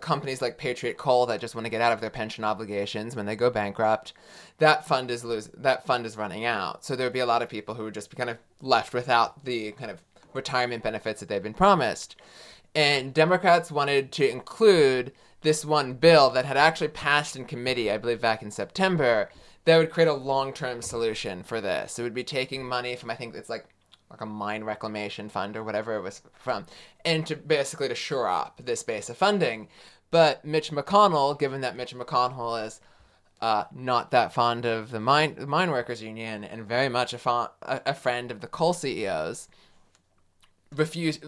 [0.00, 3.26] companies like Patriot Coal that just want to get out of their pension obligations when
[3.26, 4.12] they go bankrupt,
[4.58, 6.84] that fund is lose that fund is running out.
[6.84, 8.94] So there would be a lot of people who would just be kind of left
[8.94, 10.00] without the kind of
[10.32, 12.16] retirement benefits that they've been promised.
[12.74, 15.12] And Democrats wanted to include
[15.42, 19.30] this one bill that had actually passed in committee, I believe back in September,
[19.64, 21.98] that would create a long-term solution for this.
[21.98, 23.66] It would be taking money from I think it's like
[24.10, 26.66] like a mine reclamation fund or whatever it was from,
[27.04, 29.68] and to basically to shore up this base of funding.
[30.10, 32.80] But Mitch McConnell, given that Mitch McConnell is
[33.40, 37.18] uh, not that fond of the mine the mine workers union and very much a,
[37.18, 39.48] fo- a, a friend of the coal CEOs,
[40.74, 41.24] refused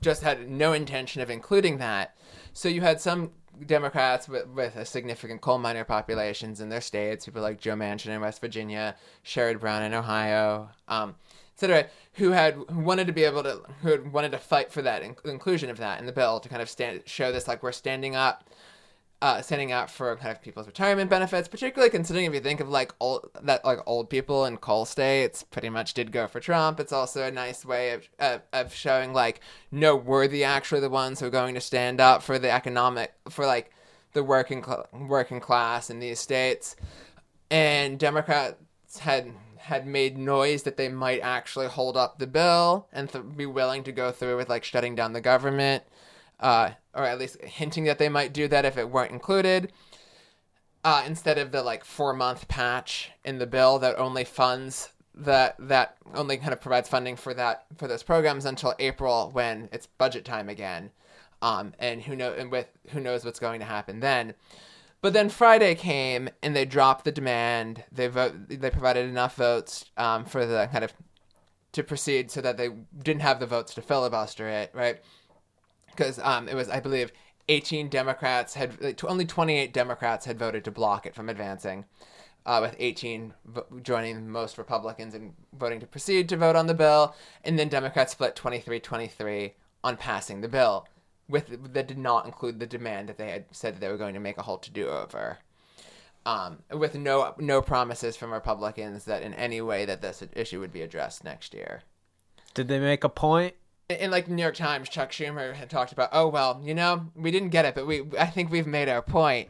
[0.00, 2.16] just had no intention of including that.
[2.52, 3.32] So you had some
[3.66, 8.08] Democrats with, with a significant coal miner populations in their states, people like Joe Manchin
[8.08, 11.14] in West Virginia, Sherrod Brown in Ohio, um,
[11.62, 14.82] etc., who had who wanted to be able to who had wanted to fight for
[14.82, 17.62] that in, inclusion of that in the bill to kind of stand show this like
[17.62, 18.48] we're standing up
[19.22, 22.70] uh, standing up for kind of people's retirement benefits, particularly considering if you think of
[22.70, 26.80] like old that like old people in coal states pretty much did go for Trump.
[26.80, 30.88] It's also a nice way of of, of showing like no, we're the actually the
[30.88, 33.70] ones who are going to stand up for the economic for like
[34.14, 36.76] the working cl- working class in these states.
[37.50, 38.56] And Democrats
[39.00, 43.46] had had made noise that they might actually hold up the bill and th- be
[43.46, 45.84] willing to go through with like shutting down the government
[46.40, 49.72] uh, or at least hinting that they might do that if it weren't included,
[50.82, 55.54] uh, instead of the like four month patch in the bill that only funds that
[55.58, 59.86] that only kind of provides funding for that for those programs until April when it's
[59.86, 60.90] budget time again,
[61.42, 64.34] um, and who know and with who knows what's going to happen then.
[65.02, 67.84] But then Friday came and they dropped the demand.
[67.90, 68.34] They vote.
[68.48, 70.92] They provided enough votes um, for the kind of
[71.72, 72.68] to proceed so that they
[73.02, 75.00] didn't have the votes to filibuster it, right?
[75.90, 77.12] because um, it was, I believe,
[77.48, 81.84] 18 Democrats had like, only 28 Democrats had voted to block it from advancing,
[82.46, 86.74] uh, with 18 vo- joining most Republicans and voting to proceed to vote on the
[86.74, 90.86] bill, and then Democrats split 23-23 on passing the bill,
[91.30, 94.14] with that did not include the demand that they had said that they were going
[94.14, 95.38] to make a whole to do over.
[96.26, 100.72] Um, with no no promises from Republicans that in any way that this issue would
[100.72, 101.82] be addressed next year
[102.52, 103.54] Did they make a point?
[103.88, 107.30] in like New York Times, Chuck Schumer had talked about, oh well, you know, we
[107.30, 109.48] didn't get it, but we I think we've made our point.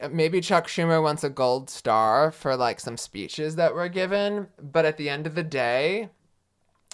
[0.00, 4.48] Uh, Maybe Chuck Schumer wants a gold star for like some speeches that were given,
[4.60, 6.10] but at the end of the day,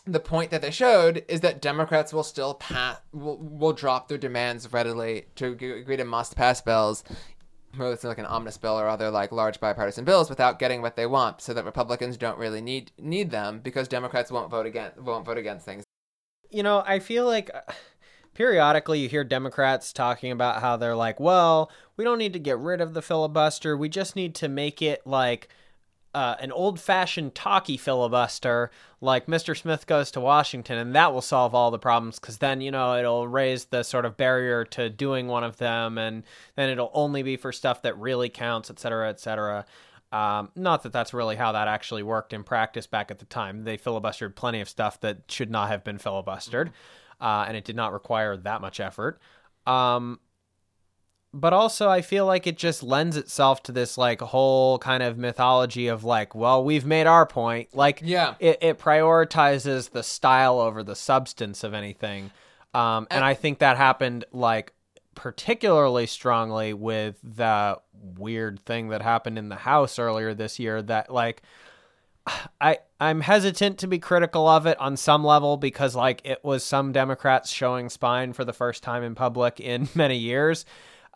[0.07, 4.18] the point that they showed is that Democrats will still pass will, will drop their
[4.18, 7.04] demands readily to agree to must pass bills
[7.76, 10.96] whether it's like an omnibus bill or other like large bipartisan bills without getting what
[10.96, 14.98] they want so that Republicans don't really need need them because Democrats won't vote against
[14.98, 15.84] won't vote against things
[16.50, 17.72] you know, I feel like uh,
[18.34, 22.59] periodically you hear Democrats talking about how they're like, well, we don't need to get
[22.59, 23.76] rid of the filibuster.
[23.76, 25.48] We just need to make it like
[26.16, 28.70] uh, an old fashioned talkie filibuster,
[29.02, 29.54] like Mr.
[29.54, 32.96] Smith goes to Washington, and that will solve all the problems because then, you know,
[32.96, 36.22] it'll raise the sort of barrier to doing one of them, and
[36.54, 39.66] then it'll only be for stuff that really counts, et cetera, et cetera.
[40.10, 43.64] Um, not that that's really how that actually worked in practice back at the time.
[43.64, 46.70] They filibustered plenty of stuff that should not have been filibustered,
[47.20, 49.20] uh, and it did not require that much effort.
[49.66, 50.18] Um,
[51.34, 55.18] but also I feel like it just lends itself to this like whole kind of
[55.18, 57.68] mythology of like, well, we've made our point.
[57.74, 58.34] Like, Yeah.
[58.40, 62.30] it, it prioritizes the style over the substance of anything.
[62.74, 64.72] Um, and I think that happened like
[65.14, 67.78] particularly strongly with the
[68.18, 71.42] weird thing that happened in the House earlier this year that like
[72.60, 76.64] I I'm hesitant to be critical of it on some level because like it was
[76.64, 80.64] some Democrats showing spine for the first time in public in many years.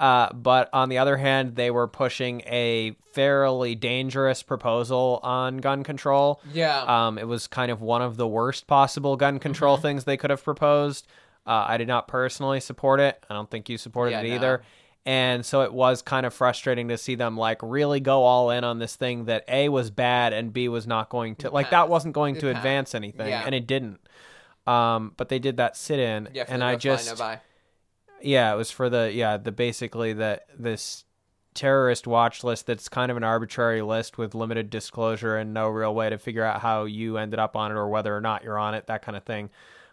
[0.00, 5.84] Uh, but on the other hand, they were pushing a fairly dangerous proposal on gun
[5.84, 6.40] control.
[6.54, 6.80] Yeah.
[7.06, 10.30] Um, it was kind of one of the worst possible gun control things they could
[10.30, 11.06] have proposed.
[11.46, 13.22] Uh, I did not personally support it.
[13.28, 14.34] I don't think you supported Yeah, it no.
[14.36, 14.62] either.
[15.04, 18.64] And so it was kind of frustrating to see them like really go all in
[18.64, 21.88] on this thing that A was bad and B was not going to like that
[21.90, 22.56] wasn't going It to passed.
[22.58, 23.42] advance anything Yeah.
[23.44, 24.00] and it didn't.
[24.66, 26.44] Um, but they did that sit in yeah.
[26.48, 27.20] and I no no just.
[28.22, 31.04] Yeah, it was for the yeah, the basically the this
[31.54, 35.94] terrorist watch list that's kind of an arbitrary list with limited disclosure and no real
[35.94, 38.58] way to figure out how you ended up on it or whether or not you're
[38.58, 39.50] on it, that kind of thing.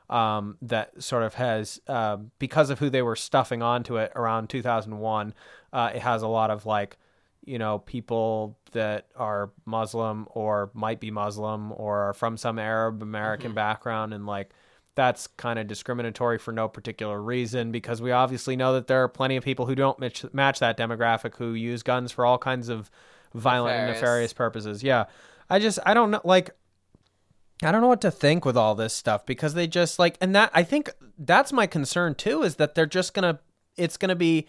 [0.10, 4.50] Um, that sort of has uh, because of who they were stuffing onto it around
[4.50, 5.34] 2001.
[5.74, 6.98] Uh, it has a lot of like
[7.46, 13.02] you know people that are Muslim or might be Muslim or are from some Arab
[13.02, 14.52] American background and like
[14.98, 19.08] that's kind of discriminatory for no particular reason because we obviously know that there are
[19.08, 22.68] plenty of people who don't match, match that demographic who use guns for all kinds
[22.68, 22.92] of
[23.34, 24.02] violent and Nefarious.
[24.02, 24.84] nefarious purposes.
[24.84, 25.06] Yeah.
[25.50, 26.50] I just I don't know like
[27.64, 30.36] I don't know what to think with all this stuff because they just like and
[30.36, 33.40] that I think that's my concern too is that they're just going to
[33.78, 34.48] it's going to be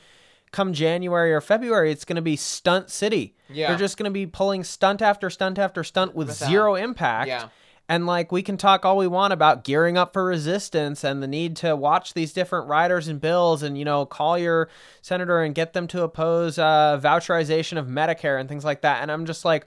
[0.51, 3.37] come January or February it's going to be stunt city.
[3.49, 3.69] Yeah.
[3.69, 7.29] They're just going to be pulling stunt after stunt after stunt with Without- zero impact.
[7.29, 7.49] Yeah.
[7.91, 11.27] And like we can talk all we want about gearing up for resistance and the
[11.27, 14.69] need to watch these different riders and bills and you know call your
[15.01, 19.01] senator and get them to oppose uh, voucherization of Medicare and things like that.
[19.01, 19.67] And I'm just like,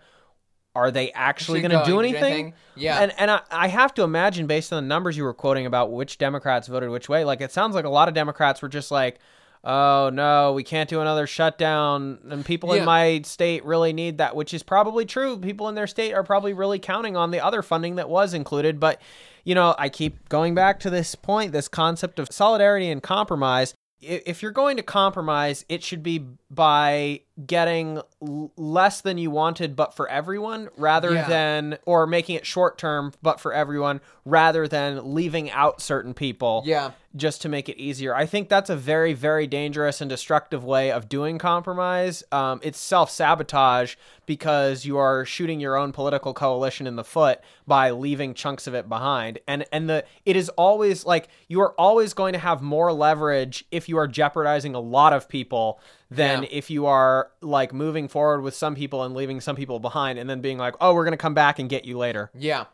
[0.76, 2.34] are they actually Actually going to do going to do anything?
[2.34, 2.54] anything?
[2.76, 3.00] Yeah.
[3.02, 5.92] And and I, I have to imagine based on the numbers you were quoting about
[5.92, 8.92] which Democrats voted which way, like it sounds like a lot of Democrats were just
[8.92, 9.20] like.
[9.64, 12.80] Oh no, we can't do another shutdown, and people Yeah.
[12.80, 15.38] in my state really need that, which is probably true.
[15.38, 18.80] People in their state are probably really counting on the other funding that was included.
[18.80, 19.00] But,
[19.44, 23.76] you know, I keep going back to this point this concept of solidarity and compromise.
[24.02, 29.76] If you're going to compromise, it should be by getting l- less than you wanted,
[29.76, 31.28] but for everyone, rather Yeah.
[31.28, 36.62] than, or making it short term, but for everyone, rather than leaving out certain people
[36.66, 36.92] Yeah.
[37.16, 38.14] just to make it easier.
[38.14, 42.24] I think that's a very, very dangerous and destructive way of doing compromise.
[42.32, 47.40] Um, it's self sabotage because you are shooting your own political coalition in the foot
[47.66, 49.40] by leaving chunks of it behind.
[49.48, 53.66] And and the it is always like you are always going to have more leverage
[53.72, 55.80] if you are jeopardizing a lot of people
[56.12, 56.50] than Yeah.
[56.52, 60.30] if you are like moving forward with some people and leaving some people behind and
[60.30, 62.30] then being like, oh, we're gonna come back and get you later.
[62.38, 62.66] Yeah,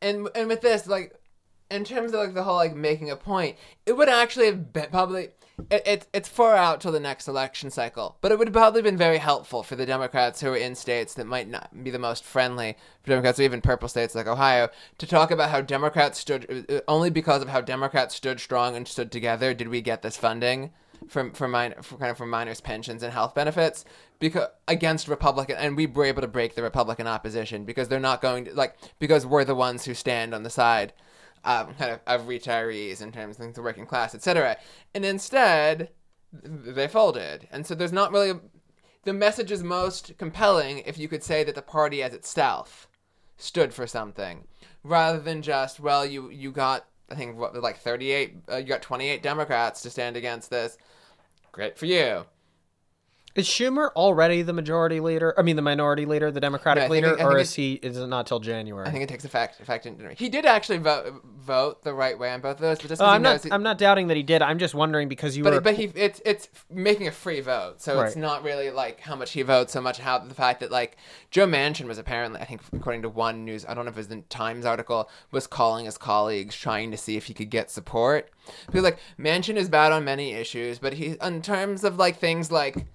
[0.00, 1.14] and and with this, like,
[1.70, 4.88] in terms of like the whole like making a point, it would actually have been
[4.90, 5.28] probably
[5.70, 8.82] it, it it's far out till the next election cycle, but it would have probably
[8.82, 11.98] been very helpful for the Democrats who are in states that might not be the
[11.98, 14.68] most friendly for Democrats, or even purple states like Ohio,
[14.98, 18.86] to talk about how Democrats stood uh, only because of how Democrats stood strong and
[18.88, 20.70] stood together did we get this funding
[21.08, 23.84] from for miner kind of for miners pensions and health benefits
[24.18, 28.20] because against Republican and we were able to break the Republican opposition because they're not
[28.20, 30.92] going to like because we're the ones who stand on the side
[31.44, 34.56] um, kind of of retirees in terms of the working class, etc.
[34.94, 35.90] And instead,
[36.32, 38.40] they folded, and so there's not really a,
[39.04, 42.88] the message is most compelling if you could say that the party as itself
[43.36, 44.44] stood for something
[44.82, 48.82] rather than just well you you got I think what like 38 uh, you got
[48.82, 50.76] 28 Democrats to stand against this
[51.56, 52.26] great for you
[53.36, 55.34] Is Schumer already the majority leader?
[55.38, 57.74] I mean, the minority leader, the Democratic No, leader, it- or is he?
[57.74, 58.86] Is it not till January?
[58.86, 60.14] I think it takes effect effect in January.
[60.18, 63.04] He did actually vote vote the right way on both of those, but just Oh,
[63.04, 63.44] I'm not.
[63.52, 64.40] I'm not doubting that he did.
[64.42, 65.60] I'm just wondering because you But were.
[65.60, 69.32] but he it's it's making a free vote, so it's not really like how much
[69.32, 70.96] he votes, so much how the fact that like
[71.30, 74.00] Joe Manchin was apparently, I think according to one news, I don't know if it
[74.00, 77.70] was the Times article, was calling his colleagues trying to see if he could get
[77.70, 78.30] support
[78.66, 82.50] because like Manchin is bad on many issues, but he in terms of like things
[82.50, 82.86] like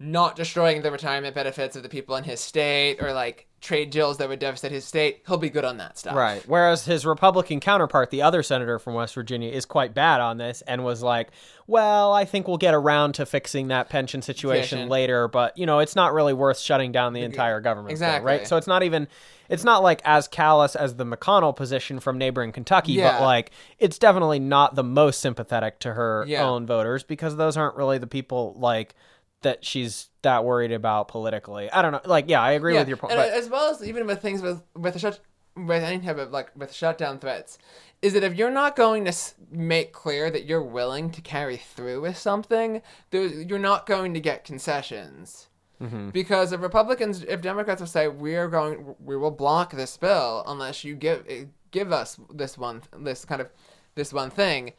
[0.00, 4.18] not destroying the retirement benefits of the people in his state or like trade deals
[4.18, 6.14] that would devastate his state, he'll be good on that stuff.
[6.14, 6.40] Right.
[6.46, 10.62] Whereas his Republican counterpart, the other senator from West Virginia, is quite bad on this
[10.68, 11.30] and was like,
[11.66, 15.80] well, I think we'll get around to fixing that pension situation later, but, you know,
[15.80, 17.90] it's not really worth shutting down the entire government.
[17.90, 18.24] Exactly.
[18.26, 18.46] right.
[18.46, 19.08] So it's not even,
[19.48, 23.98] it's not like as callous as the McConnell position from neighboring Kentucky, but like, it's
[23.98, 26.44] definitely not the most sympathetic to her Yeah.
[26.44, 28.94] own voters because those aren't really the people like
[29.42, 31.70] that she's that worried about politically.
[31.70, 32.00] I don't know.
[32.04, 33.14] Like, yeah, I agree with your point.
[33.14, 35.20] But as well as even with things with with shut
[35.56, 37.58] with any type of like with shutdown threats,
[38.02, 39.12] is that if you're not going to
[39.50, 44.44] make clear that you're willing to carry through with something, you're not going to get
[44.44, 45.48] concessions.
[45.80, 46.10] Mm-hmm.
[46.10, 50.42] Because if Republicans, if Democrats will say we are going, we will block this bill
[50.46, 53.48] unless you give eh, give us this one, this kind of
[53.94, 54.72] this one thing,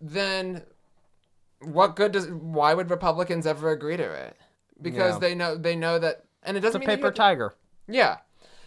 [0.00, 0.62] then
[1.62, 2.28] what good does?
[2.28, 4.36] Why would Republicans ever agree to it?
[4.80, 5.18] Because Yeah.
[5.20, 7.54] they know they know that, and it doesn't mean that you paper to- tiger.
[7.88, 8.18] yeah,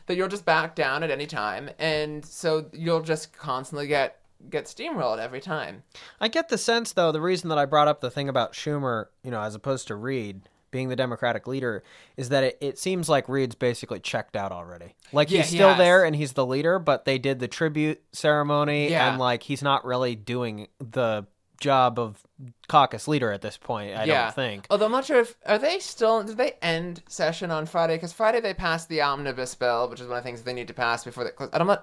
[0.08, 4.18] that you'll just back down at any time, and so you'll just constantly get
[4.50, 5.84] get steamrolled every time.
[6.20, 9.06] I get the sense, though, the reason that I brought up the thing about Schumer,
[9.24, 11.84] you know, as opposed to Reid being the Democratic leader,
[12.18, 14.96] is that it, it seems like Reid's basically checked out already.
[15.14, 18.02] Like Yeah, he's he still there and he's the leader, but they did the tribute
[18.14, 19.10] ceremony, Yeah.
[19.12, 21.28] and like he's not really doing the
[21.62, 22.22] job of
[22.68, 23.96] caucus leader at this point.
[23.96, 24.68] I yeah, don't think.
[24.70, 27.96] Although I'm not sure if are they still did they end session on Friday?
[27.96, 30.68] Because Friday they passed the omnibus bill, which is one of the things they need
[30.68, 31.50] to pass before they close.
[31.54, 31.80] I don't know.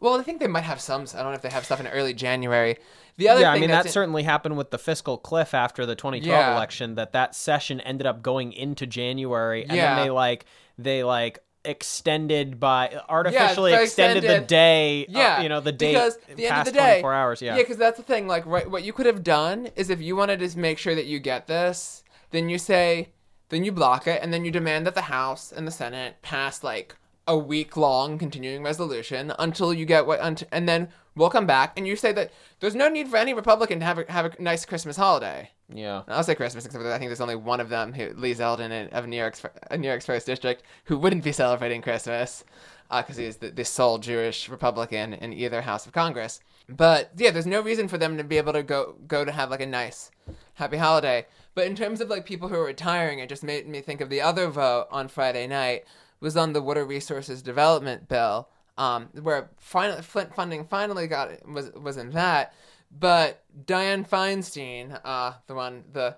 [0.00, 1.02] Well, I think they might have some.
[1.14, 2.76] I don't know if they have stuff in early January.
[3.16, 5.96] The other Yeah, I mean that in- certainly happened with the fiscal cliff after the
[5.96, 6.54] 2012 Yeah.
[6.54, 6.94] election.
[6.94, 9.94] That that session ended up going into January, and Yeah.
[9.96, 10.44] then they like
[10.78, 15.06] they like extended by artificially so extended, the extended- day.
[15.06, 17.42] uh, Yeah, you know the day because the end of the day, 24 hours.
[17.42, 18.26] Yeah, yeah, because that's the thing.
[18.26, 21.06] Like, right, what you could have done is if you wanted to make sure that
[21.06, 23.10] you get this, then you say,
[23.50, 26.62] then you block it, and then you demand that the House and the Senate pass
[26.64, 26.96] like
[27.26, 30.18] a week long continuing resolution until you get what,
[30.50, 30.88] and then
[31.18, 33.98] we'll come back and you say that there's no need for any Republican to have
[33.98, 35.50] a, have a nice Christmas holiday.
[35.72, 36.02] yeah.
[36.08, 38.88] I'll say Christmas, except that I think there's only one of them, who, Lee Zeldin
[38.90, 42.44] of New York's uh, New York's first district, who wouldn't be celebrating Christmas
[42.90, 46.40] because he's the, the sole Jewish Republican in either House of Congress.
[46.68, 49.50] But yeah, there's no reason for them to be able to go go to have
[49.50, 50.10] like a nice,
[50.54, 51.26] happy holiday.
[51.54, 54.10] But in terms of like people who are retiring, it just made me think of
[54.10, 55.84] the other vote on Friday night
[56.20, 58.48] was on the Water Resources Development Bill,
[58.78, 62.54] um, where Flint funding finally got was was in that.
[62.90, 66.16] But Dianne Feinstein, uh, the one the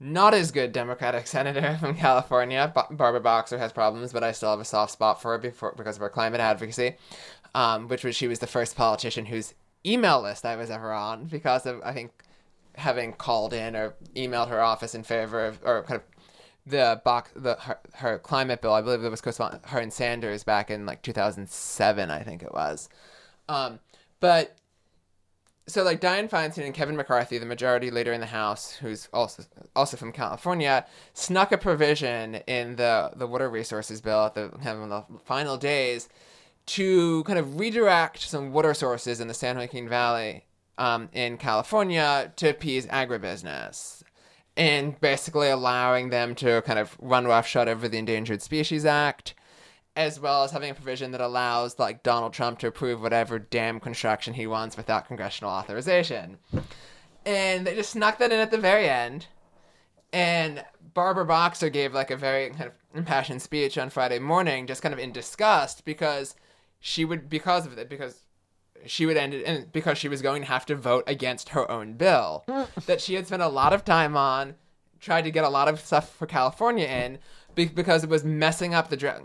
[0.00, 2.72] not as good Democratic senator from California.
[2.74, 5.74] Ba- Barbara Boxer has problems, but I still have a soft spot for her before,
[5.76, 6.96] because of her climate advocacy,
[7.54, 9.54] um, which was she was the first politician whose
[9.84, 12.12] email list I was ever on because of I think
[12.76, 16.11] having called in or emailed her office in favor of or kind of
[16.66, 18.72] the box the her, her climate bill.
[18.72, 19.32] I believe it was co
[19.64, 22.88] her and Sanders back in like 2007, I think it was.
[23.48, 23.80] Um,
[24.20, 24.56] but
[25.66, 29.44] so like Dianne Feinstein and Kevin McCarthy, the majority leader in the House, who's also
[29.76, 34.82] also from California, snuck a provision in the the water resources bill at the kind
[34.82, 36.08] of the final days
[36.64, 40.44] to kind of redirect some water sources in the San Joaquin Valley
[40.78, 44.01] um, in California to appease agribusiness.
[44.56, 49.34] And basically allowing them to kind of run roughshod over the Endangered Species Act,
[49.96, 53.80] as well as having a provision that allows like Donald Trump to approve whatever dam
[53.80, 56.38] construction he wants without congressional authorization.
[57.24, 59.26] And they just snuck that in at the very end.
[60.12, 64.82] And Barbara Boxer gave like a very kind of impassioned speech on Friday morning, just
[64.82, 66.34] kind of in disgust because
[66.80, 68.21] she would because of it because
[68.86, 71.94] she would end it because she was going to have to vote against her own
[71.94, 72.44] bill
[72.86, 74.54] that she had spent a lot of time on,
[75.00, 77.18] tried to get a lot of stuff for California in
[77.54, 79.20] be- because it was messing up the dra-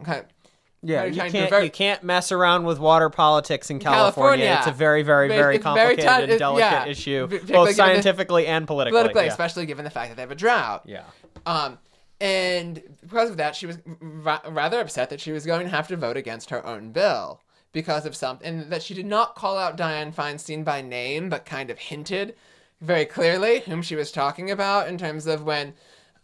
[0.81, 4.45] Yeah, you you trying to can't you can't mess around with water politics in California.
[4.45, 4.57] California.
[4.59, 6.85] It's a very, very, very it's very complicated and delicate yeah.
[6.85, 8.97] issue, both given the- scientifically and politically.
[8.99, 9.31] politically, yeah.
[9.31, 10.83] especially given the fact that they have a drought.
[10.85, 11.03] yeah.
[11.45, 11.77] Um,
[12.19, 15.87] and because of that, she was ra- rather upset that she was going to have
[15.89, 17.41] to vote against her own bill
[17.71, 21.45] because of something, and that she did not call out Dianne Feinstein by name, but
[21.45, 22.35] kind of hinted
[22.81, 25.73] very clearly whom she was talking about in terms of when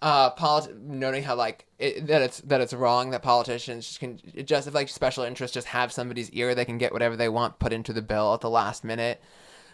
[0.04, 4.20] uh, polit- noting how like it, that it's that it's wrong that politicians just can
[4.46, 7.58] just if like special interests just have somebody's ear, they can get whatever they want
[7.58, 9.22] put into the bill at the last minute,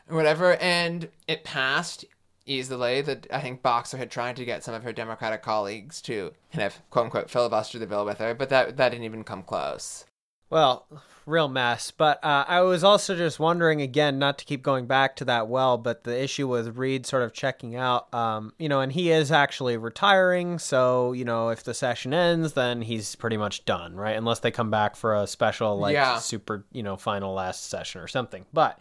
[0.08, 0.56] or whatever.
[0.58, 2.06] And it passed
[2.46, 3.02] easily.
[3.02, 6.64] That I think Boxer had tried to get some of her Democratic colleagues to kind
[6.64, 10.06] of quote unquote filibuster the bill with her, but that that didn't even come close.
[10.52, 10.86] Well,
[11.30, 11.92] real mess.
[11.92, 15.48] But uh, I was also just wondering again, not to keep going back to that
[15.48, 19.12] well, but the issue with Reid sort of checking out, um, you know, and he
[19.12, 20.60] is actually retiring.
[20.60, 24.18] So, you know, if the session ends, then he's pretty much done, right?
[24.18, 26.18] Unless they come back for a special, like, Yeah.
[26.18, 28.46] super, you know, final last session or something.
[28.52, 28.80] But,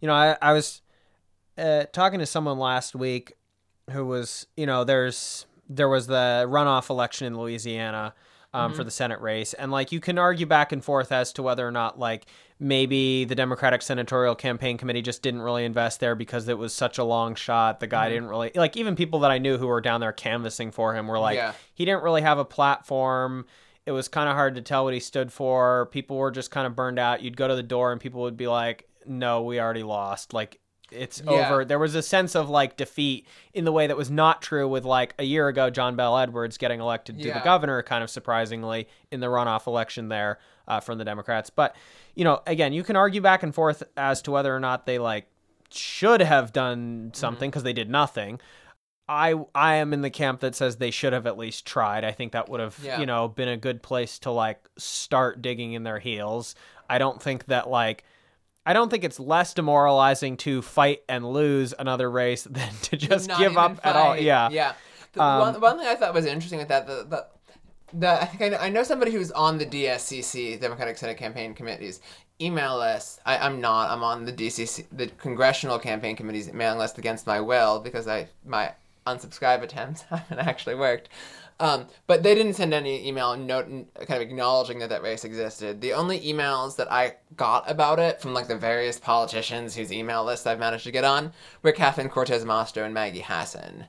[0.00, 0.82] you know, I, I was
[1.58, 3.34] uh, talking to someone last week
[3.90, 8.12] who was, you know, there's there was the runoff election in Louisiana
[8.52, 11.42] um, for the Senate race, and like you can argue back and forth as to
[11.42, 12.26] whether or not like
[12.58, 16.98] maybe the Democratic Senatorial Campaign Committee just didn't really invest there because it was such
[16.98, 17.80] a long shot.
[17.80, 20.70] The guy didn't really like even people that I knew who were down there canvassing
[20.70, 21.52] for him were like Yeah.
[21.74, 23.46] he didn't really have a platform.
[23.86, 25.86] It was kind of hard to tell what he stood for.
[25.90, 27.22] People were just kind of burned out.
[27.22, 30.59] You'd go to the door and people would be like, "No, we already lost." Like
[30.92, 31.32] it's Yeah.
[31.50, 31.64] over.
[31.64, 34.84] There was a sense of like defeat in the way that was not true with
[34.84, 38.88] like a year ago John Bel Edwards getting elected to the governor, kind of surprisingly
[39.10, 40.38] in the runoff election there
[40.68, 41.50] uh, from the Democrats.
[41.50, 41.74] But
[42.14, 44.98] you know, again, you can argue back and forth as to whether or not they
[44.98, 45.26] like
[45.70, 47.50] should have done something Mm-hmm.
[47.50, 48.40] because they did nothing.
[49.08, 52.04] I I am in the camp that says they should have at least tried.
[52.04, 53.00] I think that would have Yeah.
[53.00, 56.54] you know been a good place to like start digging in their heels.
[56.88, 58.04] I don't think that like
[58.66, 63.28] I don't think it's less demoralizing to fight and lose another race than to just
[63.28, 64.16] Not give up at all.
[64.16, 64.48] Yeah.
[64.50, 64.74] yeah.
[65.12, 67.26] The Um, one, one thing I thought was interesting with that, the, the,
[67.94, 71.54] the I think I know, I know somebody who's on the DSCC, Democratic Senate Campaign
[71.54, 72.00] Committees,
[72.40, 73.20] email list.
[73.26, 73.90] I, I'm not.
[73.90, 78.28] I'm on the DCC, the Congressional Campaign Committee's mailing list against my will because I
[78.44, 78.72] my
[79.06, 81.08] unsubscribe attempts haven't actually worked.
[81.60, 85.82] Um, but they didn't send any email note kind of acknowledging that that race existed.
[85.82, 90.24] The only emails that I got about it from like the various politicians whose email
[90.24, 91.32] list I've managed to get on
[91.62, 93.84] were Kathleen Cortez Masto and Maggie Hassan.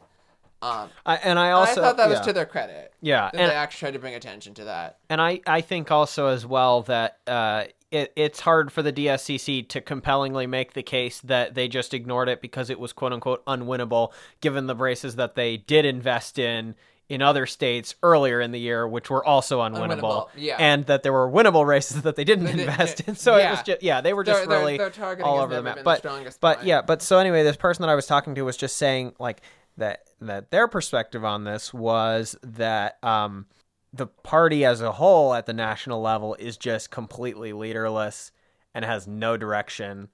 [0.61, 2.93] Um, I, and I I also thought that was to their credit.
[3.01, 4.97] Yeah, and- they actually tried to bring attention to that.
[5.09, 9.67] And I, I think also as well that uh, it, it's hard for the DSCC
[9.69, 13.45] to compellingly make the case that they just ignored it because it was quote unquote
[13.45, 14.11] unwinnable,
[14.41, 16.75] given the races that they did invest in
[17.11, 20.55] in other states earlier in the year, which were also unwinnable, Unwinnable, yeah.
[20.57, 23.15] and that there were winnable races that they didn't invest in.
[23.21, 23.51] So it yeah.
[23.51, 25.75] was just yeah, they were just really targeting all over the map.
[25.75, 28.43] the But strongest but yeah, but so anyway, this person that I was talking to
[28.43, 29.41] was just saying like
[29.75, 33.45] that that their perspective on this was that um
[33.91, 38.31] the party as a whole at the national level is just completely leaderless
[38.73, 40.07] and has no direction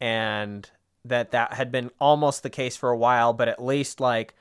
[0.00, 0.70] and
[1.04, 4.34] that that had been almost the case for a while but at least like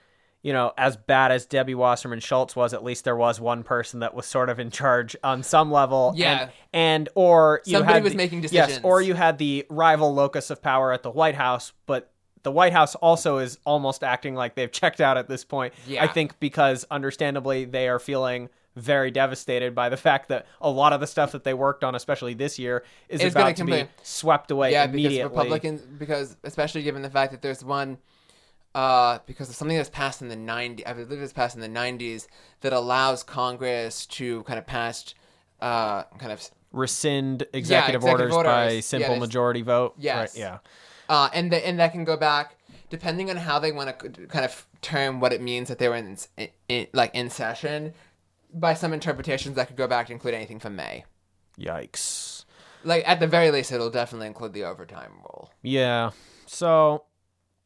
[0.43, 4.01] you know as bad as Debbie Wasserman Schultz was at least there was one person
[4.01, 6.41] that was sort of in charge on some level Yeah.
[6.41, 10.13] and, and or you Somebody had was the- making yes or you had the rival
[10.13, 12.11] locus of power at the White House but
[12.43, 15.73] the White House also is almost acting like they've checked out at this point.
[15.87, 16.03] Yeah.
[16.03, 20.91] I think because understandably they are feeling very devastated by the fact that a lot
[20.91, 23.85] of the stuff that they worked on, especially this year, is It's about to be
[24.01, 25.19] swept away yeah, because.
[25.19, 27.97] Republicans, because especially given the fact that there's one,
[28.75, 31.69] uh, because of something that's passed in the 90s, I believe it's passed in the
[31.69, 32.27] 90s,
[32.61, 35.13] that allows Congress to kind of pass,
[35.61, 38.73] uh, kind of, rescind executive, executive orders, by orders.
[38.75, 39.93] Yeah, simple there's- majority vote.
[39.97, 40.35] Yes.
[40.35, 40.57] Right, yeah.
[41.07, 42.55] uh, and the, and that can go back
[42.89, 45.95] depending on how they want to kind of term what it means that they were
[45.95, 47.91] in, in, in like in session.
[48.53, 51.05] By some interpretations, that could go back to include anything from May.
[51.59, 52.45] Yikes.
[52.83, 55.51] Like at the very least, it'll definitely include the overtime rule.
[55.63, 56.11] Yeah.
[56.45, 57.05] So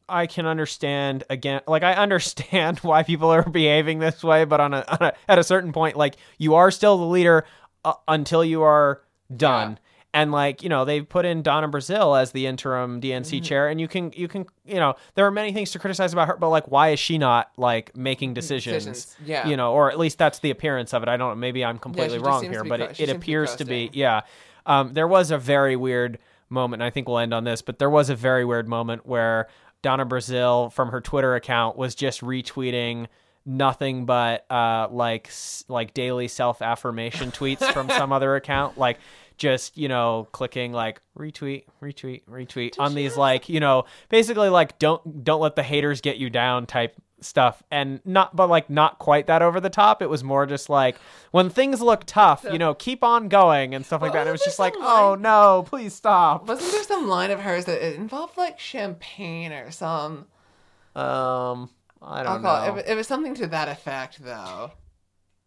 [0.08, 4.74] I can understand again like I understand why people are behaving this way, but on
[4.74, 7.44] a, on a at a certain point like you are still the leader
[7.84, 9.02] uh, until you are
[9.34, 9.72] done.
[9.72, 9.78] Yeah.
[10.14, 13.78] And like, you know, they've put in Donna Brazile as the interim DNC chair and
[13.78, 16.48] you can you can, you know, there are many things to criticize about her, but
[16.48, 18.84] like why is she not like making decisions?
[18.84, 19.46] Decisions, yeah.
[19.46, 21.08] You know, or at least that's the appearance of it.
[21.08, 23.14] I don't know, maybe I'm completely just wrong here, but co- it, it seems to
[23.14, 24.22] be appears to be yeah.
[24.64, 26.18] Um, there was a very weird
[26.50, 29.06] moment, and I think we'll end on this, but there was a very weird moment
[29.06, 29.48] where
[29.82, 33.06] Donna Brazile from her Twitter account was just retweeting
[33.46, 35.30] nothing but uh, like
[35.68, 38.98] like daily self affirmation tweets from some other account, like
[39.38, 44.78] just you know clicking like retweet retweet retweet on these like you know basically like
[44.78, 48.98] don't don't let the haters get you down type stuff and not but like not
[48.98, 50.96] quite that over the top it was more just like
[51.32, 54.42] when things look tough you know keep on going and stuff like that it was
[54.42, 57.96] just like some oh no please stop Wasn't there some line of hers that it
[57.96, 60.26] involved like champagne or some?
[60.94, 62.76] um I don't call know.
[62.76, 62.86] it.
[62.88, 64.70] If it's something to that effect, though.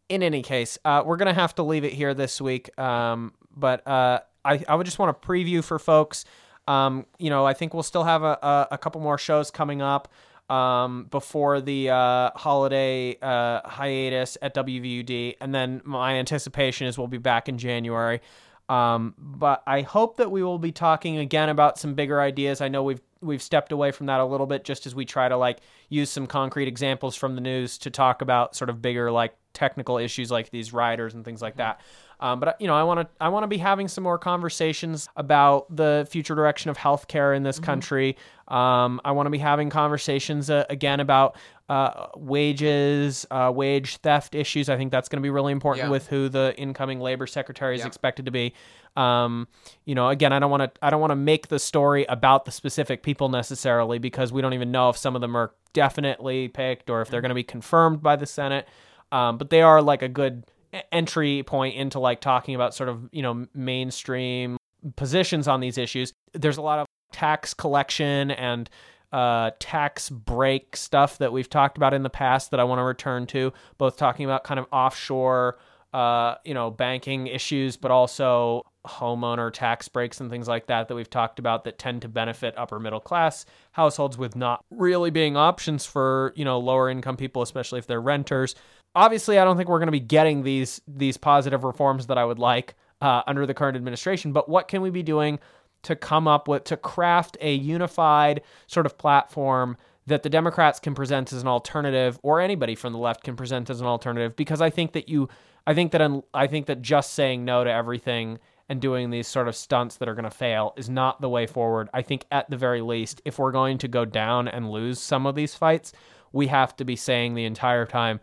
[0.10, 2.78] in any case, uh, we're gonna have to leave it here this week.
[2.78, 6.26] Um, but uh, I, I would just want to preview for folks.
[6.68, 9.82] Um, you know, I think we'll still have a, a, a couple more shows coming
[9.82, 10.10] up
[10.52, 17.08] um, before the uh, holiday uh, hiatus at WVUD, and then my anticipation is we'll
[17.08, 18.20] be back in January.
[18.68, 22.60] Um, but I hope that we will be talking again about some bigger ideas.
[22.62, 25.30] I know we've we've stepped away from that a little bit just as we try
[25.30, 29.12] to like use some concrete examples from the news to talk about sort of bigger
[29.12, 31.82] like technical issues like these riders and things like that.
[32.22, 35.10] Um, but you know, I want to I want to be having some more conversations
[35.16, 38.16] about the future direction of healthcare in this country.
[38.48, 41.36] Um, I want to be having conversations uh, again about
[41.68, 44.70] uh, wages, uh, wage theft issues.
[44.70, 45.92] I think that's going to be really important Yeah.
[45.92, 47.88] with who the incoming labor secretary is Yeah.
[47.88, 48.54] expected to be.
[48.98, 49.48] Um,
[49.86, 52.46] you know, again, I don't want to I don't want to make the story about
[52.46, 56.50] the specific people necessarily because we don't even know if some of them are definitely
[56.50, 58.68] picked or if they're going to be confirmed by the Senate.
[59.12, 60.44] Um, but they are like a good
[60.92, 64.58] entry point into like talking about sort of you know mainstream
[64.96, 66.14] positions on these issues.
[66.34, 68.70] There's a lot of tax collection and
[69.12, 72.84] uh, tax break stuff that we've talked about in the past that I want to
[72.84, 75.58] return to, both talking about kind of offshore,
[75.94, 80.96] uh, you know, banking issues, but also homeowner tax breaks and things like that that
[80.96, 85.38] we've talked about that tend to benefit upper middle class households with not really being
[85.38, 88.56] options for, you know, lower income people, especially if they're renters.
[88.96, 92.26] Obviously, I don't think we're going to be getting these these positive reforms that I
[92.26, 95.40] would like uh, under the current administration, but what can we be doing
[95.84, 99.78] to come up with to craft a unified sort of platform
[100.08, 103.70] that the Democrats can present as an alternative or anybody from the left can present
[103.70, 105.30] as an alternative because I think that you
[105.66, 109.48] I think that I think that just saying no to everything and doing these sort
[109.48, 111.90] of stunts that are going to fail is not the way forward.
[111.94, 115.26] I think at the very least if we're going to go down and lose some
[115.26, 115.94] of these fights,
[116.32, 118.20] we have to be saying the entire time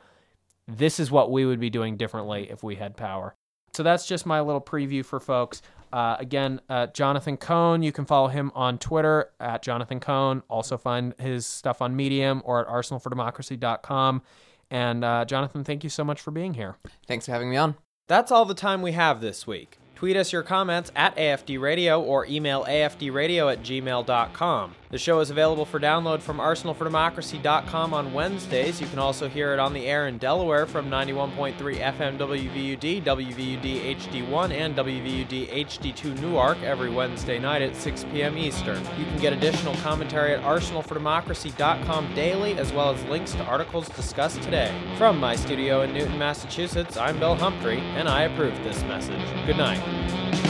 [0.69, 3.35] this is what we would be doing differently if we had power.
[3.73, 5.63] So that's just my little preview for folks.
[5.93, 10.43] Uh, again, uh, Jonathan Cohn, you can follow him on Twitter at Jonathan Cohn.
[10.49, 14.23] Also find his stuff on Medium or at arsenalfordemocracy.com.
[14.71, 16.77] And uh, Jonathan, thank you so much for being here.
[17.07, 17.77] Thanks for having me on.
[18.07, 19.79] That's all the time we have this week.
[19.95, 24.75] Tweet us your comments at AFD Radio or email afdradio at gmail.com.
[24.91, 28.81] The show is available for download from arsenalfordemocracy.com on Wednesdays.
[28.81, 33.97] You can also hear it on the air in Delaware from 91.3 FM WVUD, WVUD
[33.97, 38.39] HD1, and WVUD HD2 Newark every Wednesday night at 6 p.m.
[38.39, 38.79] Eastern.
[38.99, 44.41] You can get additional commentary at arsenalfordemocracy.com daily, as well as links to articles discussed
[44.41, 44.75] today.
[44.97, 49.21] From my studio in Newton, Massachusetts, I'm Bill Humphrey, and I approve this message.
[49.45, 50.48] Good night.